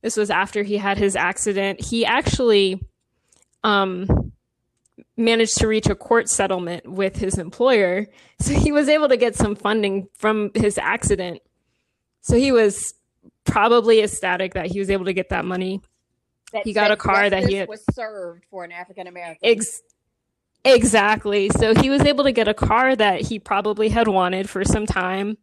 [0.03, 1.81] This was after he had his accident.
[1.81, 2.81] He actually
[3.65, 4.33] um
[5.17, 8.07] managed to reach a court settlement with his employer.
[8.41, 11.43] So he was able to get some funding from his accident.
[12.23, 12.95] So he was
[13.45, 15.81] probably ecstatic that he was able to get that money.
[16.53, 19.39] That, He got a car that he had- was served for an African American.
[19.49, 19.83] Ex-
[20.65, 21.49] exactly.
[21.51, 24.87] So he was able to get a car that he probably had wanted for some
[24.87, 25.39] time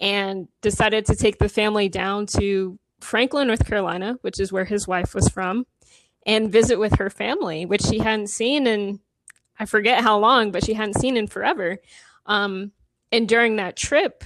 [0.00, 4.86] and decided to take the family down to Franklin, North Carolina, which is where his
[4.86, 5.66] wife was from,
[6.26, 9.00] and visit with her family, which she hadn't seen in
[9.56, 11.78] I forget how long, but she hadn't seen in forever.
[12.26, 12.72] Um,
[13.12, 14.24] and during that trip,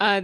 [0.00, 0.22] uh,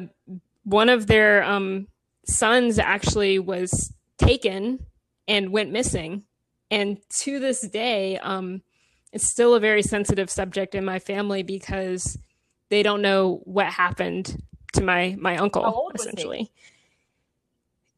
[0.64, 1.86] one of their um,
[2.26, 4.86] sons actually was taken
[5.28, 6.24] and went missing.
[6.70, 8.62] And to this day, um,
[9.12, 12.18] it's still a very sensitive subject in my family because
[12.70, 15.62] they don't know what happened to my my uncle.
[15.62, 16.08] Was he?
[16.08, 16.50] essentially,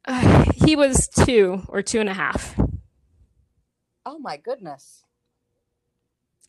[0.05, 2.59] Uh, he was two or two and a half.
[4.05, 5.03] oh my goodness.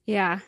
[0.06, 0.40] Yeah.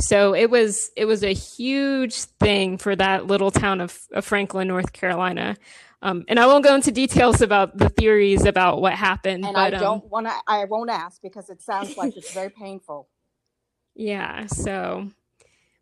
[0.00, 4.68] So it was it was a huge thing for that little town of, of Franklin,
[4.68, 5.56] North Carolina.
[6.06, 9.44] Um, and I won't go into details about the theories about what happened.
[9.44, 10.34] And but, I um, don't want to.
[10.46, 13.08] I won't ask because it sounds like it's very painful.
[13.96, 14.46] Yeah.
[14.46, 15.10] So,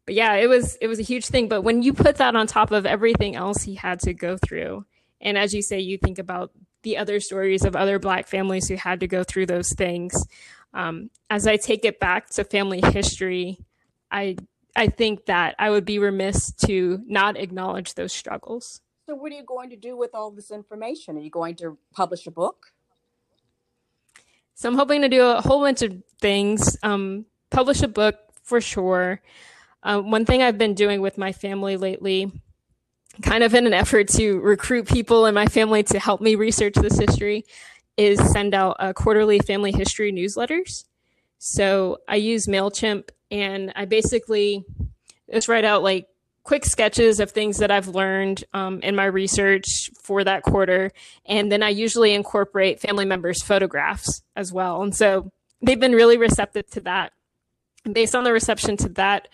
[0.06, 1.48] but yeah, it was it was a huge thing.
[1.48, 4.86] But when you put that on top of everything else he had to go through,
[5.20, 6.52] and as you say, you think about
[6.84, 10.14] the other stories of other Black families who had to go through those things.
[10.72, 13.58] Um, as I take it back to family history,
[14.10, 14.36] I
[14.74, 18.80] I think that I would be remiss to not acknowledge those struggles.
[19.06, 21.16] So, what are you going to do with all this information?
[21.16, 22.72] Are you going to publish a book?
[24.54, 26.78] So I'm hoping to do a whole bunch of things.
[26.82, 29.20] Um, publish a book for sure.
[29.82, 32.32] Uh, one thing I've been doing with my family lately,
[33.20, 36.74] kind of in an effort to recruit people in my family to help me research
[36.74, 37.44] this history,
[37.96, 40.84] is send out uh, quarterly family history newsletters.
[41.38, 44.64] So I use MailChimp and I basically
[45.30, 46.06] just write out like
[46.44, 50.92] quick sketches of things that I've learned um, in my research for that quarter.
[51.26, 54.82] And then I usually incorporate family members' photographs as well.
[54.82, 55.32] And so
[55.62, 57.12] they've been really receptive to that.
[57.90, 59.28] Based on the reception to that,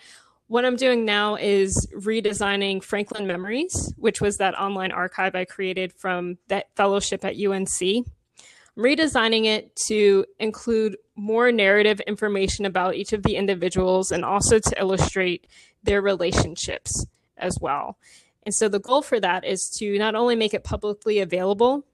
[0.47, 5.93] what I'm doing now is redesigning Franklin Memories, which was that online archive I created
[5.93, 7.81] from that fellowship at UNC.
[7.81, 14.59] I'm redesigning it to include more narrative information about each of the individuals and also
[14.59, 15.47] to illustrate
[15.83, 17.05] their relationships
[17.37, 17.97] as well.
[18.43, 21.85] And so the goal for that is to not only make it publicly available,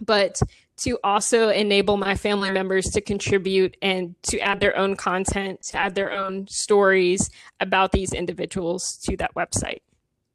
[0.00, 0.40] but
[0.78, 5.78] to also enable my family members to contribute and to add their own content, to
[5.78, 7.30] add their own stories
[7.60, 9.80] about these individuals to that website.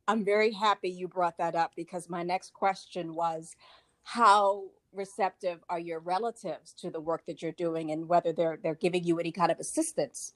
[0.07, 3.55] I'm very happy you brought that up because my next question was
[4.03, 8.75] how receptive are your relatives to the work that you're doing and whether they're they're
[8.75, 10.33] giving you any kind of assistance?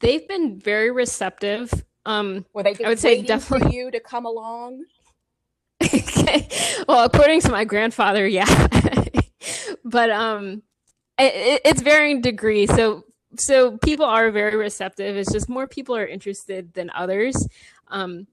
[0.00, 1.72] They've been very receptive.
[2.06, 4.84] Um, Were they I would say definitely for you to come along?
[5.82, 6.48] okay.
[6.88, 8.46] Well, according to my grandfather, yeah.
[9.84, 10.62] but um,
[11.18, 12.66] it, it's varying degree.
[12.66, 13.04] So
[13.36, 15.16] so people are very receptive.
[15.16, 17.46] It's just more people are interested than others.
[17.88, 18.26] Um,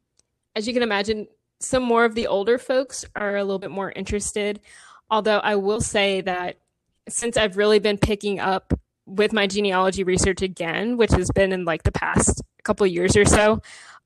[0.55, 1.27] as you can imagine,
[1.59, 4.59] some more of the older folks are a little bit more interested.
[5.09, 6.57] Although I will say that
[7.09, 8.73] since I've really been picking up
[9.07, 13.25] with my genealogy research again, which has been in like the past couple years or
[13.25, 13.61] so,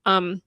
[0.06, 0.40] um,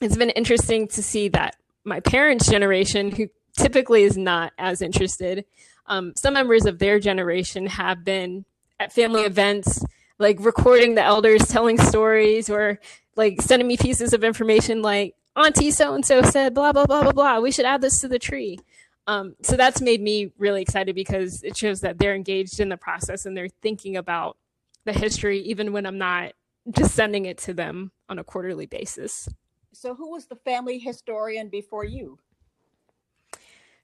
[0.00, 5.44] it's been interesting to see that my parents' generation, who typically is not as interested,
[5.86, 8.44] um, some members of their generation have been
[8.78, 9.84] at family events,
[10.18, 12.80] like recording the elders telling stories or
[13.16, 17.02] like sending me pieces of information like, Auntie so and so said, blah, blah, blah,
[17.02, 17.38] blah, blah.
[17.38, 18.58] We should add this to the tree.
[19.06, 22.76] Um, so that's made me really excited because it shows that they're engaged in the
[22.76, 24.36] process and they're thinking about
[24.84, 26.32] the history, even when I'm not
[26.70, 29.28] just sending it to them on a quarterly basis.
[29.72, 32.18] So, who was the family historian before you?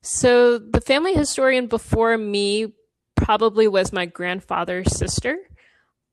[0.02, 2.72] So, the family historian before me
[3.14, 5.38] probably was my grandfather's sister.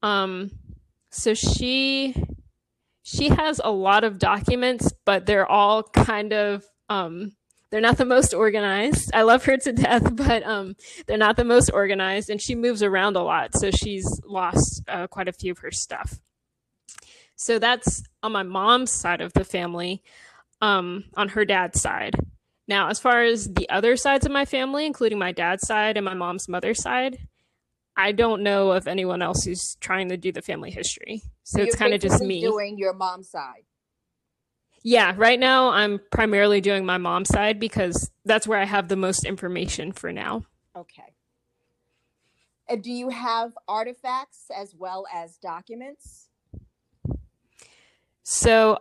[0.01, 0.51] Um,
[1.09, 2.15] so she
[3.03, 7.33] she has a lot of documents, but they're all kind of um,
[7.73, 9.09] they're not the most organized.
[9.15, 10.75] I love her to death, but um,
[11.07, 15.07] they're not the most organized, and she moves around a lot, so she's lost uh,
[15.07, 16.19] quite a few of her stuff.
[17.35, 20.03] So that's on my mom's side of the family,
[20.61, 22.15] um, on her dad's side.
[22.67, 26.05] Now, as far as the other sides of my family, including my dad's side and
[26.05, 27.27] my mom's mother's side,
[27.97, 31.23] I don't know of anyone else who's trying to do the family history.
[31.41, 32.41] So You're it's kind of just me.
[32.41, 33.63] doing your mom's side.
[34.83, 38.97] Yeah, right now I'm primarily doing my mom's side because that's where I have the
[38.97, 40.43] most information for now.
[40.75, 41.13] Okay.
[42.67, 46.29] And do you have artifacts as well as documents?
[48.23, 48.79] So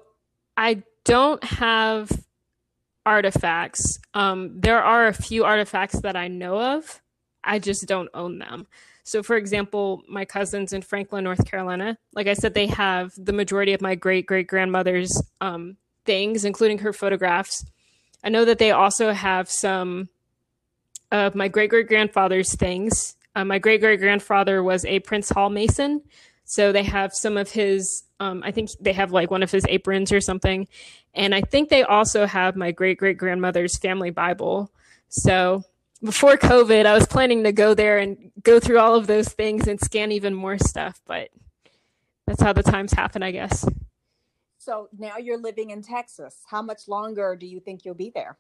[0.57, 2.11] I don't have
[3.07, 3.99] artifacts.
[4.15, 7.01] Um, there are a few artifacts that I know of.
[7.45, 8.67] I just don't own them.
[9.05, 13.33] So, for example, my cousins in Franklin, North Carolina, like I said, they have the
[13.33, 17.65] majority of my great great grandmother's um, things, including her photographs.
[18.25, 20.09] I know that they also have some
[21.11, 23.17] of my great great grandfather's things.
[23.35, 26.03] Uh, my great great grandfather was a Prince Hall Mason.
[26.45, 29.65] So they have some of his, um, I think they have like one of his
[29.69, 30.69] aprons or something.
[31.15, 34.71] And I think they also have my great great grandmother's family Bible.
[35.09, 35.63] So
[36.03, 39.69] before COVID, I was planning to go there and go through all of those things
[39.69, 41.29] and scan even more stuff, but
[42.27, 43.65] that's how the times happen, I guess.
[44.63, 46.37] So now you're living in Texas.
[46.49, 48.39] How much longer do you think you'll be there?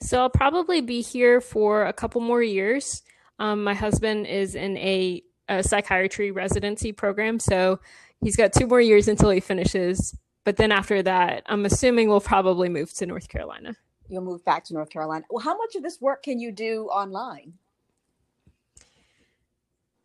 [0.00, 3.02] So I'll probably be here for a couple more years.
[3.38, 7.78] Um, my husband is in a, a psychiatry residency program, so
[8.20, 10.16] he's got two more years until he finishes.
[10.42, 13.76] But then after that, I'm assuming we'll probably move to North Carolina.
[14.08, 15.24] You'll move back to North Carolina.
[15.30, 17.52] Well, how much of this work can you do online?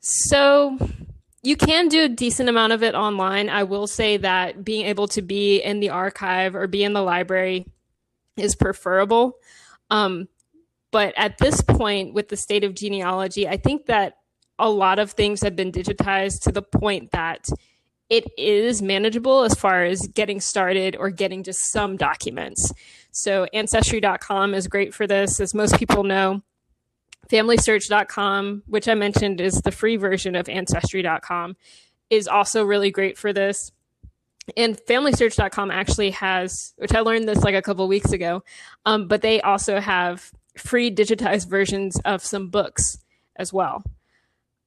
[0.01, 0.77] So
[1.43, 3.49] you can do a decent amount of it online.
[3.49, 7.01] I will say that being able to be in the archive or be in the
[7.01, 7.65] library
[8.37, 9.37] is preferable.
[9.89, 10.27] Um,
[10.91, 14.17] but at this point, with the state of genealogy, I think that
[14.59, 17.47] a lot of things have been digitized to the point that
[18.09, 22.71] it is manageable as far as getting started or getting just some documents.
[23.11, 26.43] So, Ancestry.com is great for this, as most people know.
[27.31, 31.55] FamilySearch.com, which I mentioned is the free version of Ancestry.com,
[32.09, 33.71] is also really great for this.
[34.57, 38.43] And FamilySearch.com actually has, which I learned this like a couple weeks ago,
[38.85, 42.97] um, but they also have free digitized versions of some books
[43.37, 43.83] as well.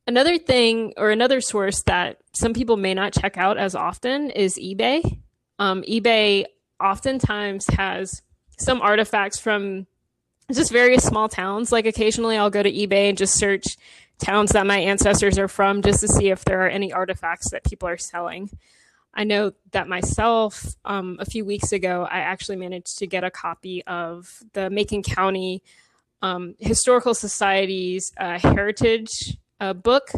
[0.06, 4.58] Another thing or another source that some people may not check out as often is
[4.58, 5.18] eBay.
[5.58, 6.44] Um, eBay
[6.82, 8.22] oftentimes has
[8.58, 9.86] some artifacts from
[10.53, 11.72] just various small towns.
[11.72, 13.76] Like occasionally I'll go to eBay and just search
[14.18, 17.64] towns that my ancestors are from just to see if there are any artifacts that
[17.64, 18.51] people are selling.
[19.14, 23.30] I know that myself, um, a few weeks ago, I actually managed to get a
[23.30, 25.62] copy of the Macon County
[26.20, 30.11] um, Historical Society's uh, Heritage uh, book,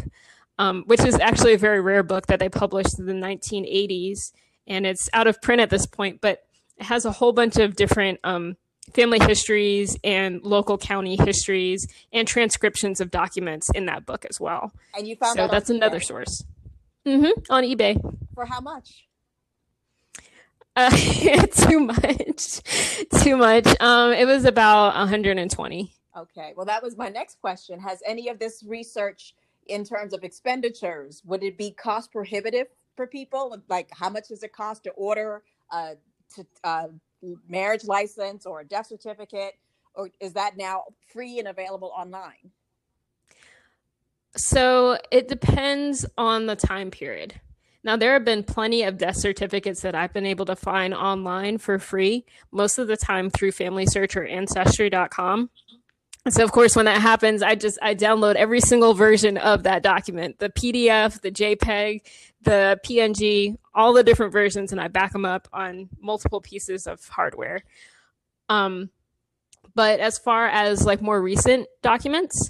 [0.57, 4.31] um, which is actually a very rare book that they published in the 1980s.
[4.65, 6.43] And it's out of print at this point, but
[6.77, 8.57] it has a whole bunch of different um,
[8.93, 14.71] family histories and local county histories and transcriptions of documents in that book as well.
[14.95, 16.43] And you found so that that's another source.
[17.05, 17.99] Mm-hmm, on eBay.
[18.33, 19.07] For how much?
[20.75, 20.89] Uh,
[21.51, 22.61] too much.
[23.23, 23.65] too much.
[23.79, 25.93] Um, it was about 120.
[26.17, 26.53] Okay.
[26.55, 27.79] Well, that was my next question.
[27.79, 29.33] Has any of this research
[29.67, 33.57] in terms of expenditures, would it be cost prohibitive for people?
[33.69, 35.95] Like how much does it cost to order a
[36.35, 36.87] to, uh,
[37.47, 39.53] marriage license or a death certificate?
[39.93, 42.51] Or is that now free and available online?
[44.35, 47.41] So it depends on the time period.
[47.83, 51.57] Now, there have been plenty of death certificates that I've been able to find online
[51.57, 55.49] for free, most of the time through Family Search or Ancestry.com.
[56.29, 59.83] So, of course, when that happens, I just I download every single version of that
[59.83, 62.01] document, the PDF, the JPEG,
[62.41, 67.07] the PNG, all the different versions, and I back them up on multiple pieces of
[67.07, 67.61] hardware.
[68.49, 68.89] Um,
[69.75, 72.49] but as far as like more recent documents,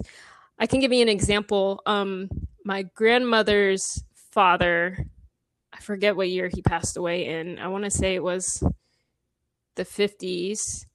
[0.58, 1.82] I can give you an example.
[1.84, 2.30] Um,
[2.64, 4.02] my grandmother's
[4.32, 5.06] father,
[5.70, 7.58] I forget what year he passed away in.
[7.58, 8.64] I want to say it was
[9.76, 10.86] the 50s.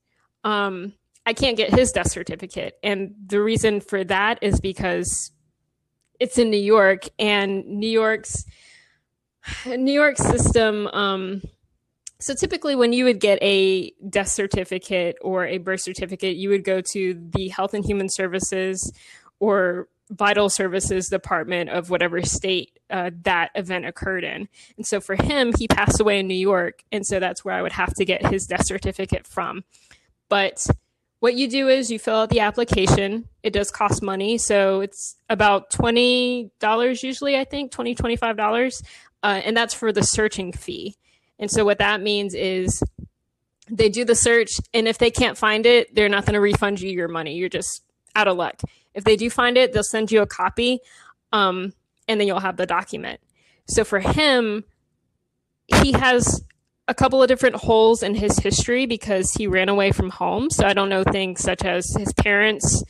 [0.43, 0.93] Um,
[1.27, 2.79] I can't get his death certificate.
[2.81, 5.31] And the reason for that is because
[6.19, 8.45] it's in New York and New York's
[9.65, 11.41] New York system um,
[12.19, 16.63] so typically when you would get a death certificate or a birth certificate you would
[16.63, 18.91] go to the health and human services
[19.39, 24.47] or vital services department of whatever state uh, that event occurred in.
[24.77, 26.83] And so for him, he passed away in New York.
[26.91, 29.63] And so that's where I would have to get his death certificate from.
[30.29, 30.67] But
[31.19, 33.27] what you do is you fill out the application.
[33.43, 34.37] It does cost money.
[34.37, 38.83] So it's about $20 usually, I think, $20, $25.
[39.23, 40.95] Uh, and that's for the searching fee.
[41.39, 42.83] And so what that means is
[43.69, 46.81] they do the search, and if they can't find it, they're not going to refund
[46.81, 47.35] you your money.
[47.35, 47.81] You're just
[48.15, 48.61] out of luck.
[48.93, 50.79] If they do find it, they'll send you a copy,
[51.31, 51.73] um,
[52.07, 53.21] and then you'll have the document.
[53.67, 54.65] So for him,
[55.67, 56.43] he has
[56.87, 60.49] a couple of different holes in his history because he ran away from home.
[60.49, 62.83] So I don't know things such as his parents'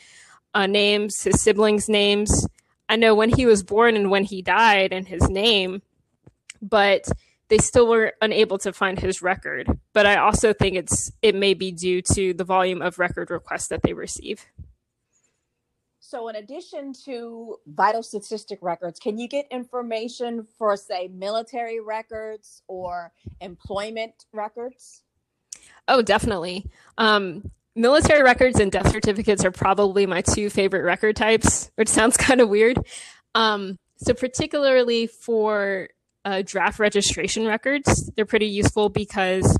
[0.56, 2.48] uh, names, his siblings' names.
[2.90, 5.84] I know when he was born and when he died and his name,
[6.64, 7.07] but
[7.49, 9.68] they still were unable to find his record.
[9.93, 13.68] But I also think it's it may be due to the volume of record requests
[13.68, 14.45] that they receive.
[15.99, 22.61] So, in addition to vital statistic records, can you get information for, say, military records
[22.68, 23.11] or
[23.41, 25.01] employment records?
[25.88, 26.70] Oh, definitely.
[26.99, 32.16] Um, military records and death certificates are probably my two favorite record types, which sounds
[32.28, 32.78] kind of weird.
[33.34, 35.89] Um, so, particularly for
[36.26, 39.58] uh, draft registration records, they're pretty useful because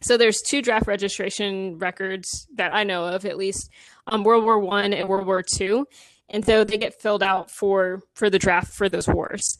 [0.00, 3.70] so there's two draft registration records that I know of, at least
[4.06, 5.86] um, World War One and World War Two,
[6.28, 9.58] and so they get filled out for for the draft for those wars.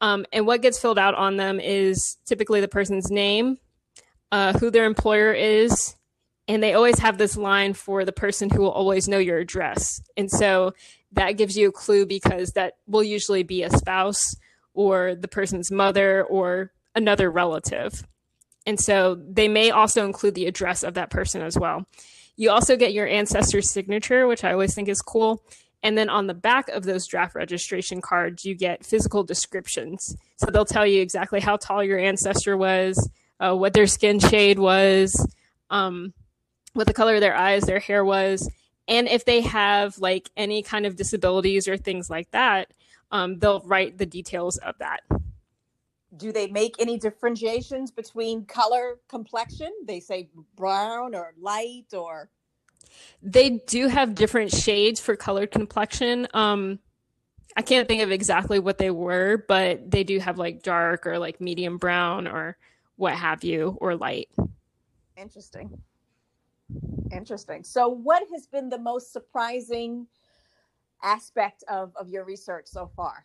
[0.00, 3.58] Um, and what gets filled out on them is typically the person's name,
[4.32, 5.94] uh, who their employer is,
[6.48, 10.00] and they always have this line for the person who will always know your address.
[10.16, 10.72] And so
[11.12, 14.34] that gives you a clue because that will usually be a spouse
[14.74, 18.04] or the person's mother or another relative.
[18.66, 21.86] And so they may also include the address of that person as well.
[22.36, 25.42] You also get your ancestor's signature, which I always think is cool.
[25.82, 30.16] And then on the back of those draft registration cards, you get physical descriptions.
[30.36, 33.08] So they'll tell you exactly how tall your ancestor was,
[33.38, 35.14] uh, what their skin shade was,
[35.70, 36.14] um,
[36.72, 38.48] what the color of their eyes, their hair was,
[38.88, 42.72] and if they have like any kind of disabilities or things like that,
[43.14, 45.00] um, they'll write the details of that.
[46.16, 49.72] Do they make any differentiations between color complexion?
[49.86, 52.30] They say brown or light or?
[53.22, 56.28] They do have different shades for colored complexion.
[56.34, 56.80] Um
[57.56, 61.20] i can't think of exactly what they were but they do have like dark or
[61.20, 62.56] like medium brown or
[62.96, 64.28] what have you or light.
[65.16, 65.70] Interesting.
[67.12, 67.62] Interesting.
[67.62, 70.08] So what has been the most surprising
[71.04, 73.24] aspect of, of your research so far?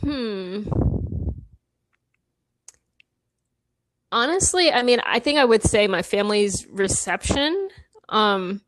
[0.00, 0.62] Hmm.
[4.10, 7.68] Honestly, I mean, I think I would say my family's reception.
[8.08, 8.62] Um,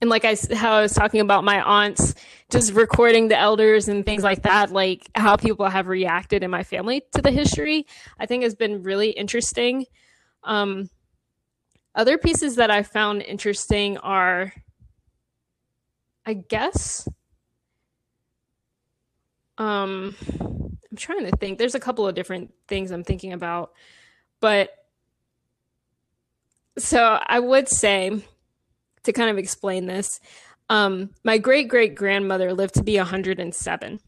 [0.00, 2.14] and like I how I was talking about my aunts
[2.50, 6.62] just recording the elders and things like that, like how people have reacted in my
[6.62, 7.86] family to the history,
[8.18, 9.86] I think has been really interesting.
[10.42, 10.90] Um,
[11.94, 14.52] other pieces that I found interesting are,
[16.26, 17.08] I guess,
[19.58, 21.58] um, I'm trying to think.
[21.58, 23.72] There's a couple of different things I'm thinking about,
[24.40, 24.70] but
[26.78, 28.22] so I would say
[29.04, 30.20] to kind of explain this,
[30.68, 34.00] um, my great great grandmother lived to be 107,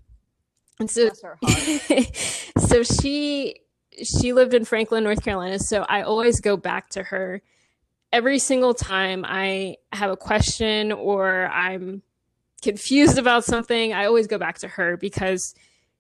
[0.81, 1.11] and so
[2.59, 3.61] so she
[3.93, 5.59] she lived in Franklin, North Carolina.
[5.59, 7.43] So I always go back to her
[8.13, 12.03] every single time I have a question or I'm
[12.63, 13.93] confused about something.
[13.93, 15.55] I always go back to her because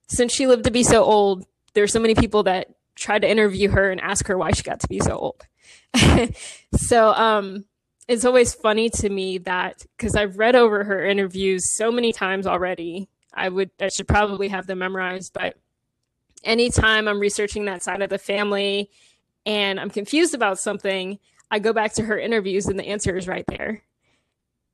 [0.08, 1.44] since she lived to be so old,
[1.74, 4.80] there's so many people that tried to interview her and ask her why she got
[4.80, 5.46] to be so old.
[6.76, 7.64] so um,
[8.08, 12.46] it's always funny to me that because I've read over her interviews so many times
[12.46, 15.32] already, I would I should probably have them memorized.
[15.32, 15.56] But
[16.44, 18.90] anytime I'm researching that side of the family
[19.44, 21.18] and I'm confused about something,
[21.50, 23.82] I go back to her interviews and the answer is right there.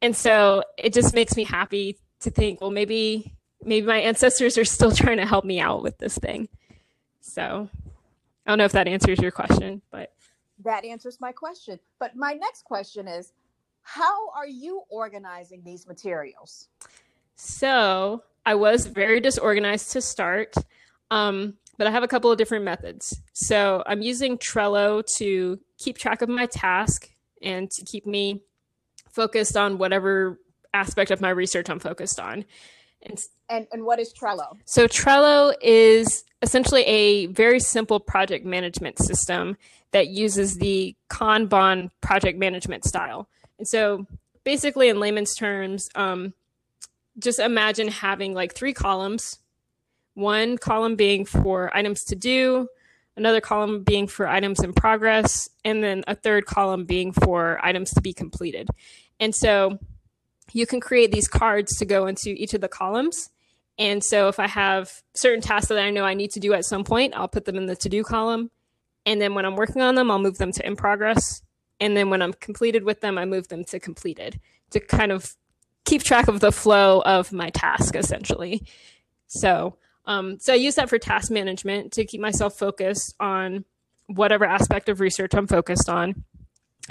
[0.02, 3.32] And so it just makes me happy to think, well, maybe
[3.64, 6.48] maybe my ancestors are still trying to help me out with this thing.
[7.20, 7.68] So
[8.44, 10.12] I don't know if that answers your question, but
[10.64, 11.78] that answers my question.
[12.00, 13.32] But my next question is
[13.82, 16.68] how are you organizing these materials?
[17.36, 20.54] So I was very disorganized to start,
[21.10, 23.20] um, but I have a couple of different methods.
[23.32, 27.08] So I'm using Trello to keep track of my task
[27.40, 28.42] and to keep me
[29.12, 30.38] focused on whatever
[30.74, 32.44] aspect of my research I'm focused on.
[33.02, 34.58] And, and, and what is Trello?
[34.64, 39.56] So Trello is essentially a very simple project management system
[39.92, 43.28] that uses the Kanban project management style.
[43.58, 44.06] And so
[44.44, 46.32] basically in layman's terms, um,
[47.18, 49.38] just imagine having like three columns,
[50.14, 52.68] one column being for items to do,
[53.16, 57.90] another column being for items in progress, and then a third column being for items
[57.90, 58.68] to be completed.
[59.20, 59.78] And so
[60.52, 63.30] you can create these cards to go into each of the columns.
[63.78, 66.64] And so if I have certain tasks that I know I need to do at
[66.64, 68.50] some point, I'll put them in the to do column.
[69.06, 71.42] And then when I'm working on them, I'll move them to in progress.
[71.80, 74.40] And then when I'm completed with them, I move them to completed
[74.70, 75.34] to kind of
[75.84, 78.64] keep track of the flow of my task essentially.
[79.26, 83.64] So um, so I use that for task management to keep myself focused on
[84.06, 86.24] whatever aspect of research I'm focused on.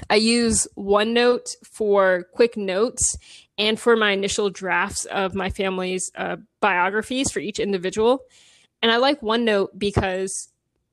[0.09, 3.17] I use OneNote for quick notes
[3.57, 8.23] and for my initial drafts of my family's uh, biographies for each individual.
[8.81, 10.49] And I like OneNote because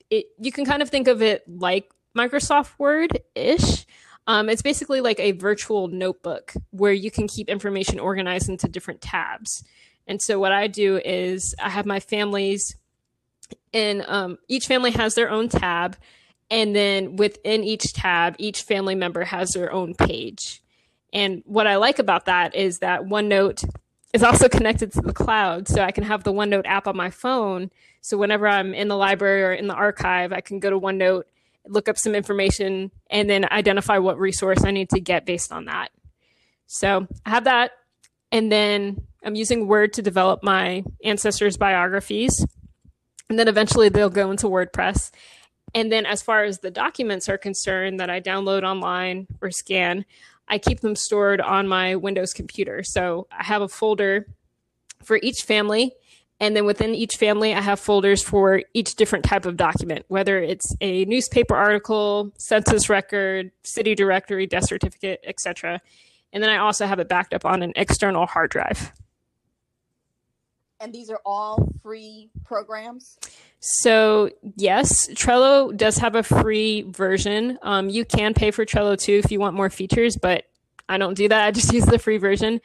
[0.09, 3.85] it you can kind of think of it like Microsoft Word ish.
[4.27, 9.01] Um, it's basically like a virtual notebook where you can keep information organized into different
[9.01, 9.63] tabs.
[10.09, 12.75] And so what I do is I have my families
[13.71, 15.97] and um, each family has their own tab.
[16.49, 20.63] And then within each tab, each family member has their own page.
[21.13, 23.69] And what I like about that is that OneNote
[24.11, 25.67] is also connected to the cloud.
[25.67, 27.69] So I can have the OneNote app on my phone.
[28.01, 31.25] So whenever I'm in the library or in the archive, I can go to OneNote,
[31.67, 35.65] look up some information, and then identify what resource I need to get based on
[35.65, 35.91] that.
[36.65, 37.73] So I have that.
[38.31, 42.45] And then I'm using Word to develop my ancestors' biographies.
[43.29, 45.11] And then eventually they'll go into WordPress.
[45.75, 50.05] And then, as far as the documents are concerned that I download online or scan,
[50.47, 52.81] I keep them stored on my Windows computer.
[52.83, 54.25] So I have a folder
[55.03, 55.93] for each family.
[56.39, 60.39] And then within each family, I have folders for each different type of document, whether
[60.39, 65.81] it's a newspaper article, census record, city directory, death certificate, etc.
[66.31, 68.91] And then I also have it backed up on an external hard drive
[70.79, 73.17] and these are all free programs?
[73.59, 77.59] So, yes, Trello does have a free version.
[77.61, 80.45] Um, you can pay for Trello too if you want more features, but
[80.87, 81.45] I don't do that.
[81.45, 82.61] I just use the free version.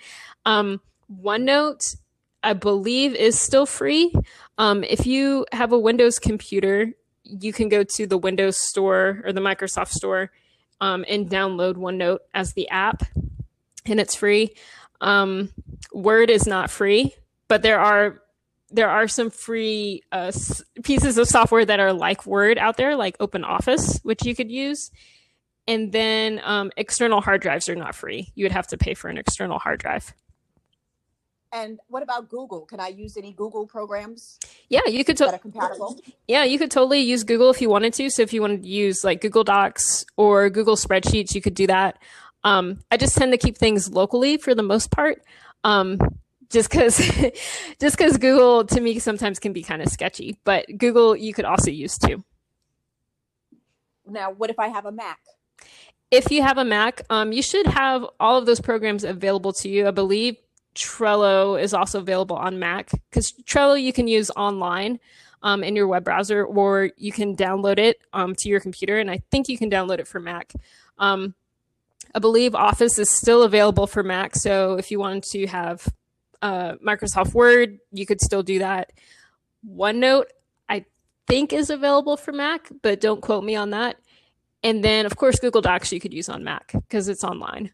[0.46, 0.80] Um,
[1.22, 1.96] OneNote,
[2.42, 4.14] I believe, is still free.
[4.58, 6.92] Um, if you have a Windows computer,
[7.24, 10.30] you can go to the Windows Store or the Microsoft Store
[10.80, 13.02] um, and download OneNote as the app,
[13.86, 14.54] and it's free.
[15.00, 15.50] Um,
[15.92, 17.14] Word is not free
[17.48, 18.20] but there are
[18.70, 20.32] there are some free uh,
[20.82, 24.50] pieces of software that are like Word out there, like Open Office, which you could
[24.50, 24.90] use.
[25.68, 28.32] And then um, external hard drives are not free.
[28.34, 30.12] You would have to pay for an external hard drive.
[31.52, 32.62] And what about Google?
[32.62, 35.16] Can I use any Google programs Yeah, you could.
[35.18, 36.00] To- compatible?
[36.26, 38.10] yeah, you could totally use Google if you wanted to.
[38.10, 41.68] So if you wanted to use like Google Docs or Google Spreadsheets, you could do
[41.68, 41.98] that.
[42.44, 45.22] Um, I just tend to keep things locally for the most part.
[45.64, 45.98] Um,
[46.50, 46.98] just because,
[47.80, 51.46] just because Google to me sometimes can be kind of sketchy, but Google you could
[51.46, 52.22] also use too.
[54.06, 55.18] Now, what if I have a Mac?
[56.14, 59.68] if you have a Mac, um, you should have all of those programs available to
[59.68, 59.88] you.
[59.88, 60.36] I believe
[60.76, 65.00] Trello is also available on Mac because Trello you can use online
[65.42, 68.98] um, in your web browser or you can download it um, to your computer.
[68.98, 70.52] And I think you can download it for Mac.
[70.98, 71.34] Um,
[72.14, 74.36] I believe Office is still available for Mac.
[74.36, 75.86] So if you wanted to have
[76.40, 78.92] uh, Microsoft Word, you could still do that.
[79.68, 80.26] OneNote,
[80.68, 80.84] I
[81.26, 83.96] think, is available for Mac, but don't quote me on that.
[84.62, 87.72] And then, of course, Google Docs you could use on Mac because it's online.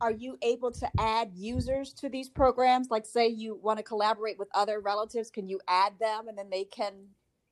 [0.00, 2.88] Are you able to add users to these programs?
[2.90, 6.50] Like, say you want to collaborate with other relatives, can you add them and then
[6.50, 6.92] they can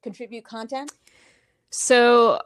[0.02, 0.92] contribute content?
[1.70, 2.40] So,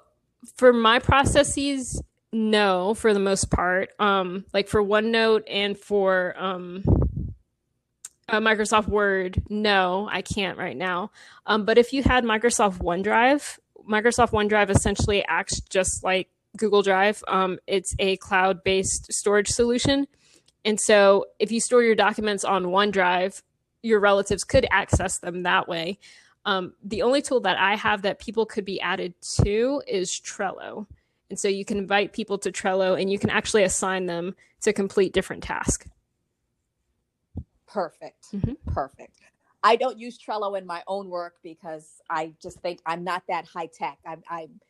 [0.57, 2.02] for my processes,
[2.35, 3.91] no, for the most part.
[4.01, 6.82] Um, like for OneNote and for um,
[8.28, 11.12] uh, Microsoft Word, no, I can't right now.
[11.47, 13.59] Um, but if you had Microsoft OneDrive,
[13.89, 17.22] Microsoft OneDrive essentially acts just like Google Drive.
[17.28, 20.09] Um, it's a cloud based storage solution.
[20.64, 23.43] And so if you store your documents on OneDrive,
[23.82, 26.01] your relatives could access them that way.
[26.45, 30.89] Um, the only tool that I have that people could be added to is Trello.
[31.31, 34.72] And so you can invite people to Trello and you can actually assign them to
[34.72, 35.87] complete different tasks.
[37.66, 38.27] Perfect.
[38.33, 38.57] Mhm.
[38.66, 39.18] Perfect.
[39.62, 43.47] I don't use Trello in my own work because I just think I'm not that
[43.47, 43.99] high tech.
[44.07, 44.61] I'm, I'm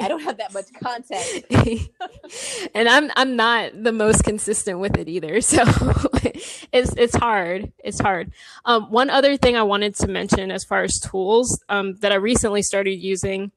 [0.00, 1.44] I don't have that much content.
[2.74, 5.40] and I'm I'm not the most consistent with it either.
[5.40, 5.62] So
[6.72, 7.72] it's it's hard.
[7.84, 8.32] It's hard.
[8.64, 12.16] Um, one other thing I wanted to mention as far as tools um, that I
[12.16, 13.52] recently started using,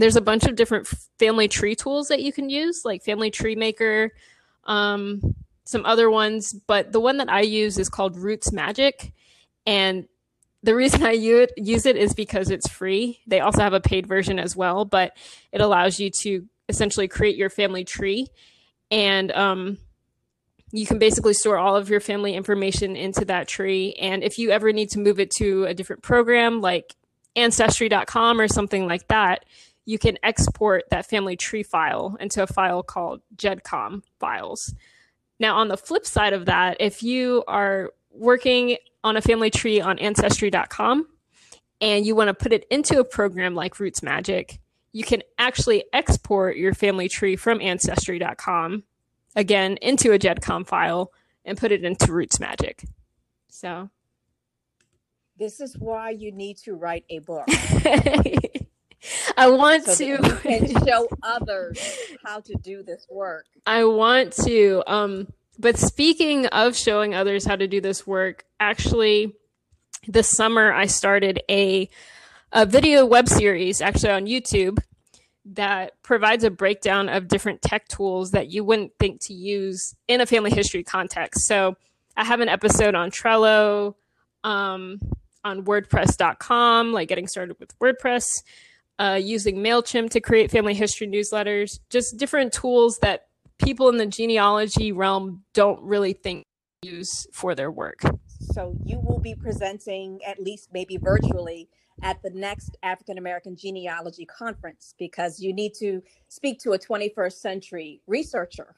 [0.00, 0.86] there's a bunch of different
[1.18, 4.12] family tree tools that you can use, like Family Tree Maker,
[4.64, 5.34] um,
[5.64, 6.52] some other ones.
[6.52, 9.12] But the one that I use is called Roots Magic,
[9.66, 10.06] and
[10.62, 13.20] the reason I use it is because it's free.
[13.26, 15.16] They also have a paid version as well, but
[15.52, 18.28] it allows you to essentially create your family tree
[18.90, 19.78] and um,
[20.72, 23.94] you can basically store all of your family information into that tree.
[24.00, 26.94] And if you ever need to move it to a different program like
[27.36, 29.44] ancestry.com or something like that,
[29.90, 34.72] you can export that family tree file into a file called GEDCOM files.
[35.40, 39.80] Now, on the flip side of that, if you are working on a family tree
[39.80, 41.08] on ancestry.com
[41.80, 44.60] and you want to put it into a program like Roots Magic,
[44.92, 48.84] you can actually export your family tree from ancestry.com
[49.34, 51.12] again into a GEDCOM file
[51.44, 52.84] and put it into Roots Magic.
[53.48, 53.90] So
[55.36, 57.48] This is why you need to write a book.
[59.36, 63.46] I want so to show others how to do this work.
[63.66, 64.82] I want to.
[64.86, 65.28] Um,
[65.58, 69.34] but speaking of showing others how to do this work, actually,
[70.06, 71.88] this summer I started a
[72.52, 74.78] a video web series actually on YouTube
[75.44, 80.20] that provides a breakdown of different tech tools that you wouldn't think to use in
[80.20, 81.46] a family history context.
[81.46, 81.76] So
[82.16, 83.94] I have an episode on Trello,
[84.44, 84.98] um,
[85.44, 88.24] on WordPress.com, like getting started with WordPress,
[89.00, 93.28] uh, using MailChimp to create family history newsletters, just different tools that
[93.58, 96.44] people in the genealogy realm don't really think
[96.82, 98.00] use for their work.
[98.52, 101.68] So you will be presenting at least maybe virtually
[102.02, 107.32] at the next African American genealogy conference because you need to speak to a 21st
[107.32, 108.76] century researcher.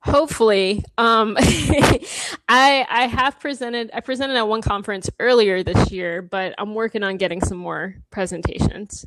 [0.00, 6.54] Hopefully, um, I I have presented I presented at one conference earlier this year, but
[6.58, 9.06] I'm working on getting some more presentations.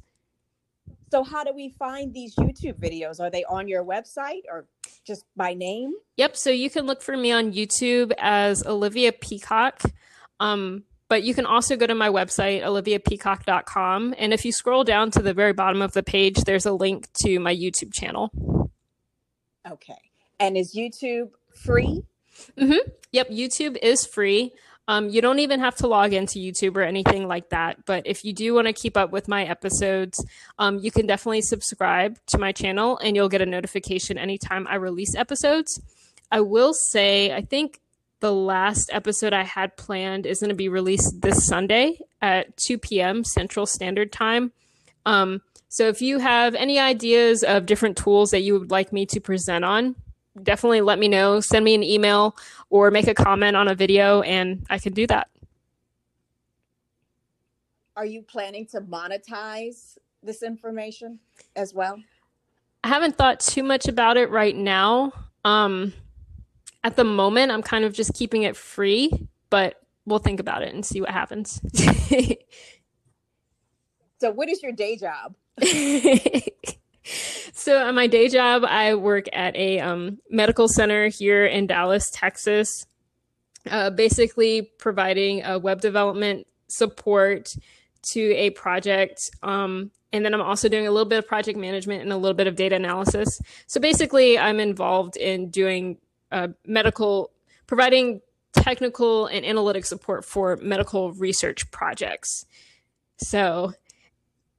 [1.10, 3.20] So how do we find these YouTube videos?
[3.20, 4.68] Are they on your website or
[5.06, 5.94] just by name?
[6.18, 6.36] Yep.
[6.36, 9.82] So you can look for me on YouTube as Olivia Peacock.
[10.40, 14.16] Um, but you can also go to my website, oliviapeacock.com.
[14.18, 17.08] And if you scroll down to the very bottom of the page, there's a link
[17.24, 18.70] to my YouTube channel.
[19.70, 19.98] Okay.
[20.40, 22.04] And is YouTube free?
[22.58, 22.90] Mm-hmm.
[23.14, 23.30] Yep.
[23.30, 24.54] YouTube is free.
[24.88, 27.86] Um, you don't even have to log into YouTube or anything like that.
[27.86, 30.24] But if you do want to keep up with my episodes,
[30.60, 34.76] um, you can definitely subscribe to my channel and you'll get a notification anytime I
[34.76, 35.82] release episodes.
[36.32, 37.82] I will say, I think
[38.20, 42.78] the last episode I had planned is going to be released this Sunday at 2
[42.78, 43.24] p.m.
[43.24, 44.52] Central Standard Time.
[45.06, 49.06] Um, so if you have any ideas of different tools that you would like me
[49.08, 49.96] to present on,
[50.44, 51.40] definitely let me know.
[51.40, 52.36] Send me an email
[52.70, 55.30] or make a comment on a video, and I can do that.
[57.96, 61.20] Are you planning to monetize this information
[61.56, 62.00] as well?
[62.84, 65.12] I haven't thought too much about it right now.
[65.44, 65.94] Um,
[66.84, 69.12] at the moment, I'm kind of just keeping it free,
[69.50, 71.60] but we'll think about it and see what happens.
[74.20, 75.36] so, what is your day job?
[77.54, 82.10] so, at my day job, I work at a um, medical center here in Dallas,
[82.12, 82.86] Texas,
[83.70, 87.54] uh, basically providing a web development support
[88.12, 89.20] to a project.
[89.44, 92.36] Um, and then I'm also doing a little bit of project management and a little
[92.36, 93.42] bit of data analysis.
[93.68, 95.98] So basically, I'm involved in doing
[96.32, 97.32] uh, medical,
[97.68, 98.22] providing
[98.54, 102.46] technical and analytic support for medical research projects.
[103.18, 103.74] So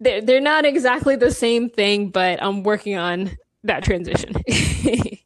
[0.01, 4.33] they're, they're not exactly the same thing, but I'm working on that transition.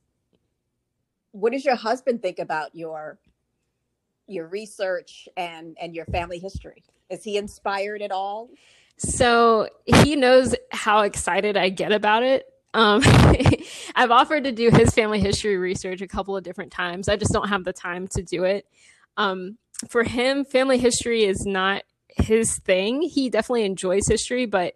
[1.32, 3.18] what does your husband think about your
[4.28, 6.84] your research and and your family history?
[7.10, 8.48] Is he inspired at all?
[8.96, 12.46] So he knows how excited I get about it.
[12.74, 13.02] Um,
[13.94, 17.08] I've offered to do his family history research a couple of different times.
[17.08, 18.66] I just don't have the time to do it.
[19.16, 19.58] Um,
[19.88, 21.82] for him, family history is not
[22.16, 23.02] his thing.
[23.02, 24.74] He definitely enjoys history, but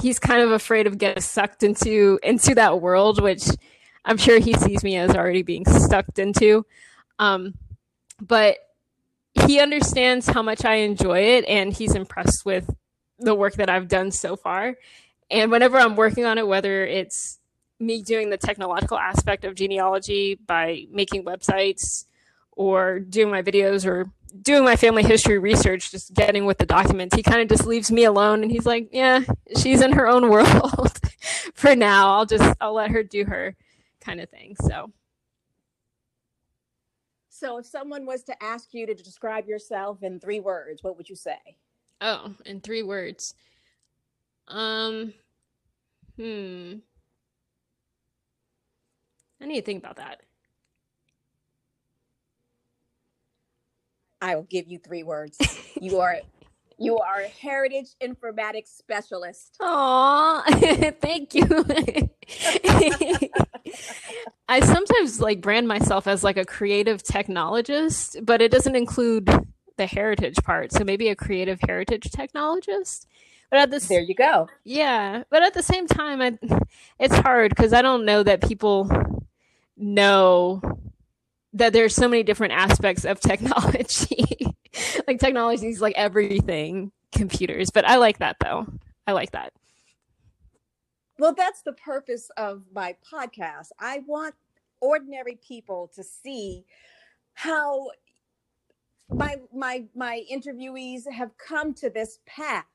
[0.00, 3.44] he's kind of afraid of getting sucked into into that world, which
[4.04, 6.64] I'm sure he sees me as already being sucked into.
[7.18, 7.54] Um,
[8.20, 8.58] but
[9.46, 12.74] he understands how much I enjoy it, and he's impressed with
[13.18, 14.76] the work that I've done so far.
[15.30, 17.38] And whenever I'm working on it, whether it's
[17.80, 22.06] me doing the technological aspect of genealogy by making websites
[22.52, 24.10] or doing my videos or
[24.42, 27.90] doing my family history research, just getting with the documents, he kind of just leaves
[27.90, 29.20] me alone and he's like, yeah,
[29.56, 30.98] she's in her own world
[31.54, 32.14] for now.
[32.14, 33.56] I'll just, I'll let her do her
[34.00, 34.56] kind of thing.
[34.62, 34.92] So.
[37.28, 41.08] So if someone was to ask you to describe yourself in three words, what would
[41.08, 41.38] you say?
[42.00, 43.34] Oh, in three words.
[44.48, 45.12] Um,
[46.16, 46.74] hmm.
[49.40, 50.22] I need to think about that.
[54.20, 55.38] I will give you three words.
[55.80, 56.18] You are
[56.78, 59.56] you are a heritage informatics specialist.
[59.60, 60.42] Aw,
[61.00, 61.46] thank you.
[64.48, 69.28] I sometimes like brand myself as like a creative technologist, but it doesn't include
[69.76, 70.72] the heritage part.
[70.72, 73.06] So maybe a creative heritage technologist.
[73.50, 74.48] But at this, there you go.
[74.64, 76.38] Yeah, but at the same time, I,
[76.98, 78.90] it's hard because I don't know that people
[79.76, 80.60] know
[81.58, 84.54] that there's so many different aspects of technology.
[85.06, 88.66] like technology is like everything computers, but I like that though.
[89.06, 89.52] I like that.
[91.18, 93.68] Well, that's the purpose of my podcast.
[93.80, 94.34] I want
[94.80, 96.64] ordinary people to see
[97.34, 97.90] how
[99.10, 102.66] my my my interviewees have come to this path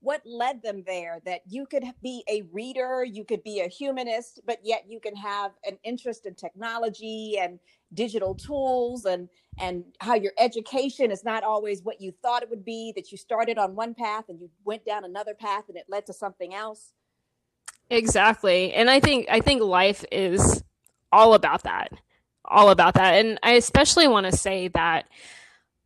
[0.00, 4.40] what led them there that you could be a reader you could be a humanist
[4.46, 7.58] but yet you can have an interest in technology and
[7.94, 9.28] digital tools and
[9.60, 13.18] and how your education is not always what you thought it would be that you
[13.18, 16.54] started on one path and you went down another path and it led to something
[16.54, 16.92] else?
[17.90, 20.62] Exactly and i think i think life is
[21.10, 21.90] all about that
[22.44, 25.06] all about that and i especially want to say that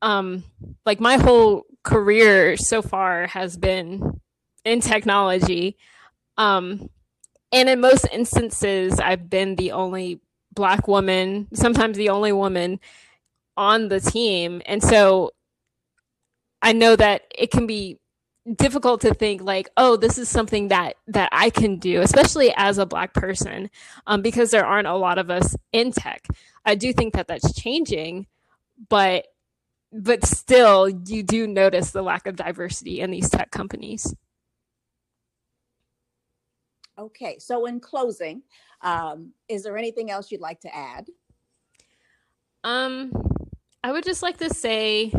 [0.03, 0.45] um
[0.85, 4.21] like my whole career so far has been
[4.65, 5.77] in technology.
[6.37, 6.89] Um
[7.53, 10.21] and in most instances i've been the only
[10.55, 12.81] black woman sometimes the only woman
[13.57, 14.63] on the team.
[14.67, 15.31] And so
[16.61, 17.99] i know that it can be
[18.57, 22.77] difficult to think like oh this is something that that i can do especially as
[22.77, 23.71] a black person
[24.09, 26.27] um, because there aren't a lot of us in tech.
[26.65, 28.27] I do think that that's changing
[28.89, 29.27] but
[29.93, 34.15] but still you do notice the lack of diversity in these tech companies.
[36.99, 38.43] Okay so in closing
[38.83, 41.07] um, is there anything else you'd like to add?
[42.65, 43.13] Um
[43.85, 45.13] i would just like to say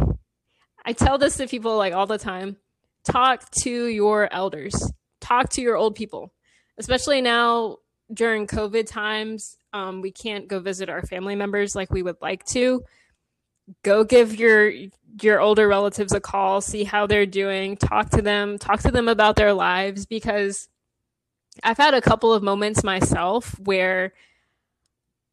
[0.86, 2.55] i tell this to people like all the time
[3.03, 4.91] talk to your elders.
[5.19, 6.34] Talk to your old people.
[6.78, 7.78] Especially now
[8.13, 12.43] during covid times um, we can't go visit our family members like we would like
[12.43, 12.84] to
[13.84, 14.72] go give your
[15.22, 19.07] your older relatives a call, see how they're doing, talk to them, talk to them
[19.07, 20.68] about their lives because
[21.64, 24.14] I've had a couple of moments myself where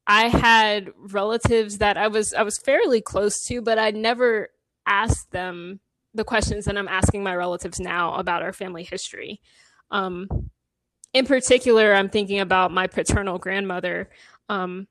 [0.06, 4.48] I had relatives that I was I was fairly close to, but I never
[4.86, 5.80] asked them
[6.14, 9.40] the questions that I'm asking my relatives now about our family history.
[9.90, 10.50] Um,
[11.12, 14.10] in particular, I'm thinking about my paternal grandmother.
[14.48, 14.88] Um,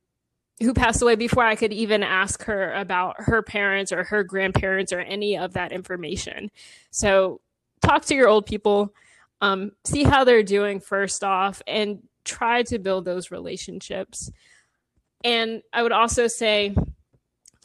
[0.62, 4.92] who passed away before I could even ask her about her parents or her grandparents
[4.92, 6.52] or any of that information.
[6.92, 7.42] So
[7.82, 8.94] talk to your old people,
[9.42, 14.32] um, see how they're doing first off, and try to build those relationships.
[15.24, 16.76] And I would also say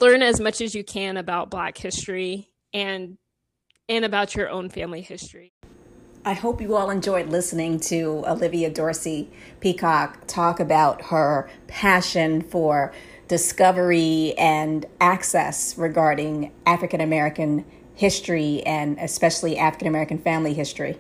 [0.01, 3.19] learn as much as you can about Black history and
[3.89, 5.53] and about your own family history.
[6.27, 12.95] I hope you all enjoyed listening to Olivia Dorsey Peacock talk about her passion for
[13.29, 20.99] discovery and access regarding African American history and especially African American family history.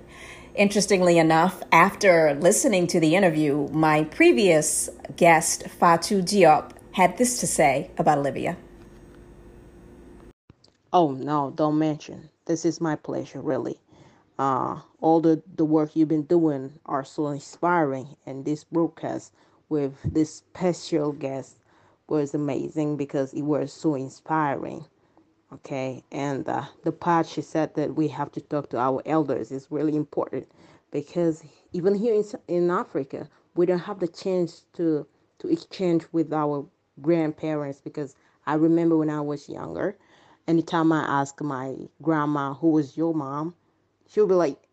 [0.56, 7.46] Interestingly enough, after listening to the interview, my previous guest, Fatou Diop, had this to
[7.46, 8.58] say about Olivia.
[10.92, 12.28] Oh, no, don't mention.
[12.44, 13.80] This is my pleasure, really.
[14.38, 19.32] Uh, all the, the work you've been doing are so inspiring, and this broadcast
[19.68, 21.58] with this special guest
[22.08, 24.86] was amazing because it was so inspiring
[25.54, 26.04] okay?
[26.12, 29.68] And uh, the part she said that we have to talk to our elders is
[29.70, 30.48] really important
[30.92, 35.06] because even here in, in africa we don't have the chance to
[35.40, 36.66] to exchange with our
[37.02, 39.96] grandparents because i remember when i was younger
[40.48, 43.54] anytime i asked my grandma who was your mom?
[44.08, 44.63] she'll be like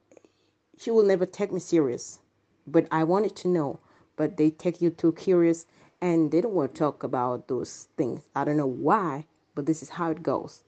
[0.82, 2.20] she will never take me serious
[2.68, 3.80] but i wanted to know
[4.16, 5.66] but they take you too curious
[6.02, 9.26] and they don't want to talk about those things i don't know why
[9.56, 10.64] but this is how it goes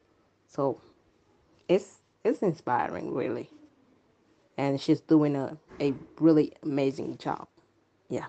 [0.47, 0.79] so
[1.67, 3.49] it's it's inspiring really.
[4.57, 7.47] And she's doing a, a really amazing job.
[8.09, 8.27] Yeah.